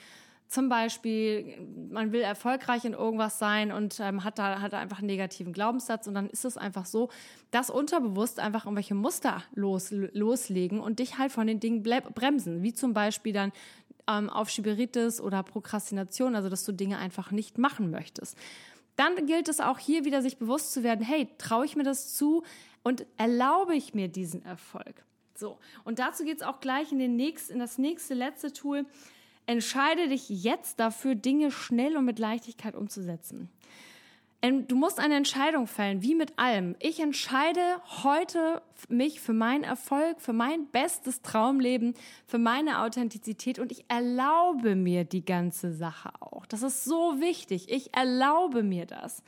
zum 0.52 0.68
Beispiel, 0.68 1.56
man 1.90 2.12
will 2.12 2.20
erfolgreich 2.20 2.84
in 2.84 2.92
irgendwas 2.92 3.38
sein 3.38 3.72
und 3.72 3.98
ähm, 4.00 4.22
hat 4.22 4.38
da 4.38 4.60
hat 4.60 4.74
einfach 4.74 4.98
einen 4.98 5.06
negativen 5.06 5.54
Glaubenssatz 5.54 6.06
und 6.06 6.14
dann 6.14 6.28
ist 6.28 6.44
es 6.44 6.58
einfach 6.58 6.84
so, 6.84 7.08
dass 7.50 7.70
unterbewusst 7.70 8.38
einfach 8.38 8.66
irgendwelche 8.66 8.94
Muster 8.94 9.42
los, 9.54 9.90
loslegen 9.90 10.80
und 10.80 10.98
dich 10.98 11.16
halt 11.16 11.32
von 11.32 11.46
den 11.46 11.58
Dingen 11.58 11.82
bremsen, 11.82 12.62
wie 12.62 12.74
zum 12.74 12.92
Beispiel 12.92 13.32
dann 13.32 13.50
ähm, 14.06 14.28
auf 14.28 14.50
Schieberitis 14.50 15.22
oder 15.22 15.42
Prokrastination, 15.42 16.36
also 16.36 16.50
dass 16.50 16.64
du 16.64 16.72
Dinge 16.72 16.98
einfach 16.98 17.30
nicht 17.30 17.56
machen 17.56 17.90
möchtest. 17.90 18.36
Dann 18.96 19.24
gilt 19.24 19.48
es 19.48 19.58
auch 19.58 19.78
hier 19.78 20.04
wieder, 20.04 20.20
sich 20.20 20.36
bewusst 20.36 20.74
zu 20.74 20.82
werden, 20.82 21.02
hey, 21.02 21.30
traue 21.38 21.64
ich 21.64 21.76
mir 21.76 21.84
das 21.84 22.14
zu 22.14 22.42
und 22.82 23.06
erlaube 23.16 23.74
ich 23.74 23.94
mir 23.94 24.08
diesen 24.08 24.44
Erfolg? 24.44 25.02
So, 25.34 25.58
und 25.84 25.98
dazu 25.98 26.24
geht 26.24 26.36
es 26.36 26.42
auch 26.42 26.60
gleich 26.60 26.92
in, 26.92 26.98
den 26.98 27.16
nächsten, 27.16 27.54
in 27.54 27.58
das 27.58 27.78
nächste, 27.78 28.12
letzte 28.12 28.52
Tool. 28.52 28.84
Entscheide 29.46 30.08
dich 30.08 30.28
jetzt 30.28 30.78
dafür, 30.80 31.14
Dinge 31.14 31.50
schnell 31.50 31.96
und 31.96 32.04
mit 32.04 32.18
Leichtigkeit 32.18 32.74
umzusetzen. 32.74 33.48
Ähm, 34.42 34.66
du 34.66 34.74
musst 34.74 34.98
eine 34.98 35.14
Entscheidung 35.14 35.68
fällen, 35.68 36.02
wie 36.02 36.16
mit 36.16 36.38
allem. 36.38 36.74
Ich 36.80 36.98
entscheide 36.98 37.60
heute 38.02 38.60
mich 38.88 39.20
für 39.20 39.32
meinen 39.32 39.62
Erfolg, 39.62 40.20
für 40.20 40.32
mein 40.32 40.66
bestes 40.66 41.22
Traumleben, 41.22 41.94
für 42.26 42.38
meine 42.38 42.82
Authentizität 42.82 43.60
und 43.60 43.70
ich 43.70 43.84
erlaube 43.88 44.74
mir 44.74 45.04
die 45.04 45.24
ganze 45.24 45.72
Sache 45.72 46.10
auch. 46.20 46.44
Das 46.46 46.62
ist 46.62 46.84
so 46.84 47.20
wichtig. 47.20 47.70
Ich 47.70 47.94
erlaube 47.94 48.64
mir 48.64 48.84
das. 48.84 49.22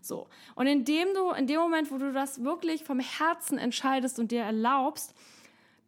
So. 0.00 0.28
Und 0.54 0.68
indem 0.68 1.08
du, 1.14 1.30
in 1.32 1.48
dem 1.48 1.60
Moment, 1.60 1.90
wo 1.90 1.98
du 1.98 2.12
das 2.12 2.44
wirklich 2.44 2.84
vom 2.84 3.00
Herzen 3.00 3.58
entscheidest 3.58 4.20
und 4.20 4.30
dir 4.30 4.42
erlaubst, 4.42 5.14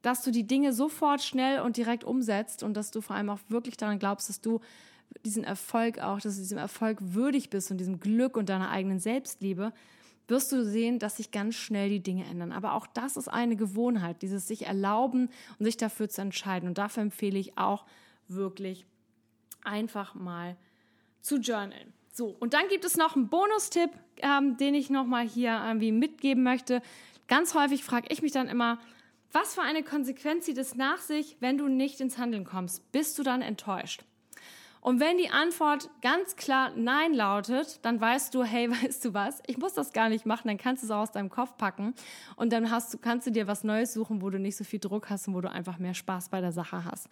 dass 0.02 0.22
du 0.22 0.30
die 0.30 0.46
Dinge 0.46 0.72
sofort 0.72 1.22
schnell 1.22 1.60
und 1.60 1.76
direkt 1.76 2.04
umsetzt 2.04 2.62
und 2.62 2.74
dass 2.74 2.90
du 2.90 3.00
vor 3.00 3.16
allem 3.16 3.30
auch 3.30 3.38
wirklich 3.48 3.76
daran 3.76 3.98
glaubst, 3.98 4.28
dass 4.28 4.40
du 4.40 4.60
diesen 5.24 5.44
Erfolg 5.44 5.98
auch, 6.00 6.20
dass 6.20 6.34
du 6.34 6.40
diesem 6.40 6.58
Erfolg 6.58 6.98
würdig 7.00 7.50
bist 7.50 7.70
und 7.70 7.78
diesem 7.78 8.00
Glück 8.00 8.36
und 8.36 8.48
deiner 8.48 8.70
eigenen 8.70 8.98
Selbstliebe, 8.98 9.72
wirst 10.28 10.52
du 10.52 10.64
sehen, 10.64 10.98
dass 10.98 11.16
sich 11.16 11.30
ganz 11.30 11.54
schnell 11.54 11.88
die 11.88 12.00
Dinge 12.00 12.24
ändern. 12.24 12.52
Aber 12.52 12.74
auch 12.74 12.86
das 12.86 13.16
ist 13.16 13.28
eine 13.28 13.56
Gewohnheit, 13.56 14.22
dieses 14.22 14.46
sich 14.46 14.66
erlauben 14.66 15.28
und 15.58 15.64
sich 15.64 15.76
dafür 15.76 16.08
zu 16.08 16.22
entscheiden. 16.22 16.68
Und 16.68 16.78
dafür 16.78 17.02
empfehle 17.02 17.38
ich 17.38 17.58
auch 17.58 17.84
wirklich 18.28 18.86
einfach 19.62 20.14
mal 20.14 20.56
zu 21.20 21.36
journalen. 21.36 21.92
So, 22.12 22.36
und 22.40 22.54
dann 22.54 22.68
gibt 22.68 22.84
es 22.84 22.96
noch 22.96 23.16
einen 23.16 23.28
Bonustipp, 23.28 23.90
ähm, 24.18 24.56
den 24.56 24.74
ich 24.74 24.90
nochmal 24.90 25.26
hier 25.26 25.62
irgendwie 25.66 25.92
mitgeben 25.92 26.42
möchte. 26.42 26.82
Ganz 27.28 27.54
häufig 27.54 27.84
frage 27.84 28.08
ich 28.10 28.22
mich 28.22 28.32
dann 28.32 28.48
immer, 28.48 28.78
was 29.32 29.54
für 29.54 29.62
eine 29.62 29.82
Konsequenz 29.82 30.44
zieht 30.44 30.58
es 30.58 30.74
nach 30.74 30.98
sich, 30.98 31.36
wenn 31.40 31.58
du 31.58 31.68
nicht 31.68 32.00
ins 32.00 32.18
Handeln 32.18 32.44
kommst? 32.44 32.92
Bist 32.92 33.18
du 33.18 33.22
dann 33.22 33.42
enttäuscht? 33.42 34.04
Und 34.82 34.98
wenn 34.98 35.16
die 35.16 35.30
Antwort 35.30 35.88
ganz 36.02 36.34
klar 36.34 36.72
Nein 36.74 37.14
lautet, 37.14 37.78
dann 37.82 38.00
weißt 38.00 38.34
du, 38.34 38.42
hey, 38.42 38.68
weißt 38.82 39.04
du 39.04 39.14
was, 39.14 39.40
ich 39.46 39.56
muss 39.56 39.74
das 39.74 39.92
gar 39.92 40.08
nicht 40.08 40.26
machen, 40.26 40.48
dann 40.48 40.58
kannst 40.58 40.82
du 40.82 40.86
es 40.86 40.90
auch 40.90 41.02
aus 41.02 41.12
deinem 41.12 41.30
Kopf 41.30 41.56
packen 41.56 41.94
und 42.34 42.52
dann 42.52 42.70
hast 42.70 42.92
du, 42.92 42.98
kannst 42.98 43.26
du 43.26 43.30
dir 43.30 43.46
was 43.46 43.62
Neues 43.62 43.94
suchen, 43.94 44.20
wo 44.20 44.28
du 44.28 44.40
nicht 44.40 44.56
so 44.56 44.64
viel 44.64 44.80
Druck 44.80 45.08
hast 45.08 45.28
und 45.28 45.34
wo 45.34 45.40
du 45.40 45.48
einfach 45.50 45.78
mehr 45.78 45.94
Spaß 45.94 46.30
bei 46.30 46.40
der 46.40 46.50
Sache 46.50 46.84
hast. 46.84 47.08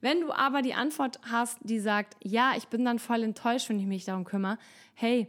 Wenn 0.00 0.20
du 0.20 0.32
aber 0.32 0.62
die 0.62 0.74
Antwort 0.74 1.20
hast, 1.30 1.58
die 1.62 1.78
sagt, 1.78 2.16
ja, 2.24 2.54
ich 2.56 2.66
bin 2.66 2.84
dann 2.84 2.98
voll 2.98 3.22
enttäuscht, 3.22 3.68
wenn 3.68 3.78
ich 3.78 3.86
mich 3.86 4.04
darum 4.04 4.24
kümmere, 4.24 4.58
hey, 4.94 5.28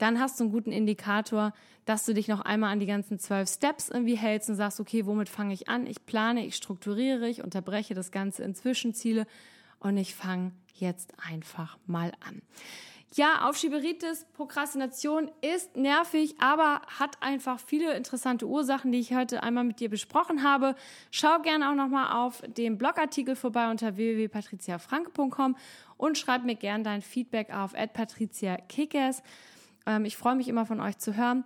dann 0.00 0.18
hast 0.18 0.40
du 0.40 0.44
einen 0.44 0.52
guten 0.52 0.72
Indikator, 0.72 1.52
dass 1.84 2.06
du 2.06 2.14
dich 2.14 2.26
noch 2.26 2.40
einmal 2.40 2.72
an 2.72 2.80
die 2.80 2.86
ganzen 2.86 3.18
zwölf 3.18 3.48
Steps 3.48 3.88
irgendwie 3.90 4.16
hältst 4.16 4.48
und 4.48 4.56
sagst, 4.56 4.80
okay, 4.80 5.06
womit 5.06 5.28
fange 5.28 5.52
ich 5.52 5.68
an? 5.68 5.86
Ich 5.86 6.06
plane, 6.06 6.46
ich 6.46 6.56
strukturiere, 6.56 7.28
ich 7.28 7.44
unterbreche 7.44 7.94
das 7.94 8.10
Ganze 8.10 8.42
in 8.42 8.54
Zwischenziele 8.54 9.26
und 9.78 9.96
ich 9.96 10.14
fange 10.14 10.52
jetzt 10.74 11.12
einfach 11.28 11.76
mal 11.86 12.12
an. 12.26 12.40
Ja, 13.14 13.48
Aufschieberitis, 13.48 14.24
Prokrastination 14.34 15.32
ist 15.40 15.76
nervig, 15.76 16.36
aber 16.38 16.80
hat 16.86 17.20
einfach 17.20 17.58
viele 17.58 17.94
interessante 17.94 18.46
Ursachen, 18.46 18.92
die 18.92 19.00
ich 19.00 19.12
heute 19.12 19.42
einmal 19.42 19.64
mit 19.64 19.80
dir 19.80 19.90
besprochen 19.90 20.44
habe. 20.44 20.76
Schau 21.10 21.40
gerne 21.42 21.70
auch 21.70 21.74
nochmal 21.74 22.16
auf 22.24 22.40
dem 22.46 22.78
Blogartikel 22.78 23.34
vorbei 23.34 23.68
unter 23.68 23.96
www.patriziafranke.com 23.96 25.56
und 25.96 26.18
schreib 26.18 26.44
mir 26.44 26.54
gerne 26.54 26.84
dein 26.84 27.02
Feedback 27.02 27.52
auf 27.52 27.72
patriziakickers. 27.72 29.24
Ähm, 29.86 30.04
ich 30.04 30.16
freue 30.16 30.36
mich 30.36 30.48
immer 30.48 30.66
von 30.66 30.80
euch 30.80 30.98
zu 30.98 31.16
hören. 31.16 31.44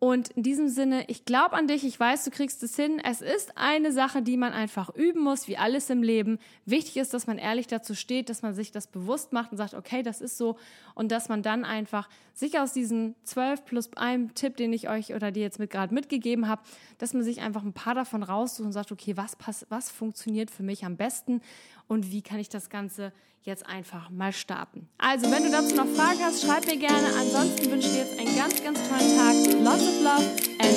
Und 0.00 0.28
in 0.32 0.42
diesem 0.42 0.68
Sinne, 0.68 1.04
ich 1.08 1.24
glaube 1.24 1.56
an 1.56 1.66
dich, 1.66 1.82
ich 1.82 1.98
weiß, 1.98 2.24
du 2.24 2.30
kriegst 2.30 2.62
es 2.62 2.76
hin. 2.76 3.00
Es 3.02 3.22
ist 3.22 3.56
eine 3.56 3.90
Sache, 3.90 4.20
die 4.20 4.36
man 4.36 4.52
einfach 4.52 4.94
üben 4.94 5.22
muss, 5.22 5.48
wie 5.48 5.56
alles 5.56 5.88
im 5.88 6.02
Leben. 6.02 6.38
Wichtig 6.66 6.98
ist, 6.98 7.14
dass 7.14 7.26
man 7.26 7.38
ehrlich 7.38 7.68
dazu 7.68 7.94
steht, 7.94 8.28
dass 8.28 8.42
man 8.42 8.52
sich 8.52 8.70
das 8.70 8.86
bewusst 8.86 9.32
macht 9.32 9.52
und 9.52 9.56
sagt, 9.56 9.72
okay, 9.72 10.02
das 10.02 10.20
ist 10.20 10.36
so. 10.36 10.58
Und 10.94 11.10
dass 11.10 11.30
man 11.30 11.42
dann 11.42 11.64
einfach 11.64 12.10
sich 12.34 12.58
aus 12.58 12.74
diesen 12.74 13.14
zwölf 13.22 13.64
plus 13.64 13.96
einem 13.96 14.34
Tipp, 14.34 14.58
den 14.58 14.74
ich 14.74 14.90
euch 14.90 15.14
oder 15.14 15.30
dir 15.30 15.42
jetzt 15.42 15.58
mit 15.58 15.70
gerade 15.70 15.94
mitgegeben 15.94 16.48
habe, 16.48 16.60
dass 16.98 17.14
man 17.14 17.22
sich 17.22 17.40
einfach 17.40 17.62
ein 17.62 17.72
paar 17.72 17.94
davon 17.94 18.22
raussucht 18.22 18.66
und 18.66 18.72
sagt, 18.72 18.92
okay, 18.92 19.16
was, 19.16 19.38
was 19.70 19.90
funktioniert 19.90 20.50
für 20.50 20.64
mich 20.64 20.84
am 20.84 20.98
besten 20.98 21.40
und 21.88 22.10
wie 22.10 22.22
kann 22.22 22.38
ich 22.38 22.48
das 22.48 22.70
Ganze 22.70 23.12
jetzt 23.44 23.66
einfach 23.66 24.10
mal 24.10 24.32
starten. 24.32 24.88
Also, 24.98 25.30
wenn 25.30 25.44
du 25.44 25.50
dazu 25.50 25.74
noch 25.74 25.86
Fragen 25.86 26.18
hast, 26.22 26.44
schreib 26.44 26.66
mir 26.66 26.78
gerne. 26.78 27.06
Ansonsten 27.18 27.70
wünsche 27.70 27.88
ich 27.88 27.94
dir 27.94 28.00
jetzt 28.00 28.18
einen 28.18 28.36
ganz, 28.36 28.62
ganz 28.62 28.78
tollen 28.88 29.16
Tag. 29.16 29.62
Lots 29.62 29.82
of 29.82 30.02
love 30.02 30.24
and, 30.60 30.74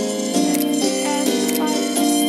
and, 1.06 1.60
and 1.60 2.27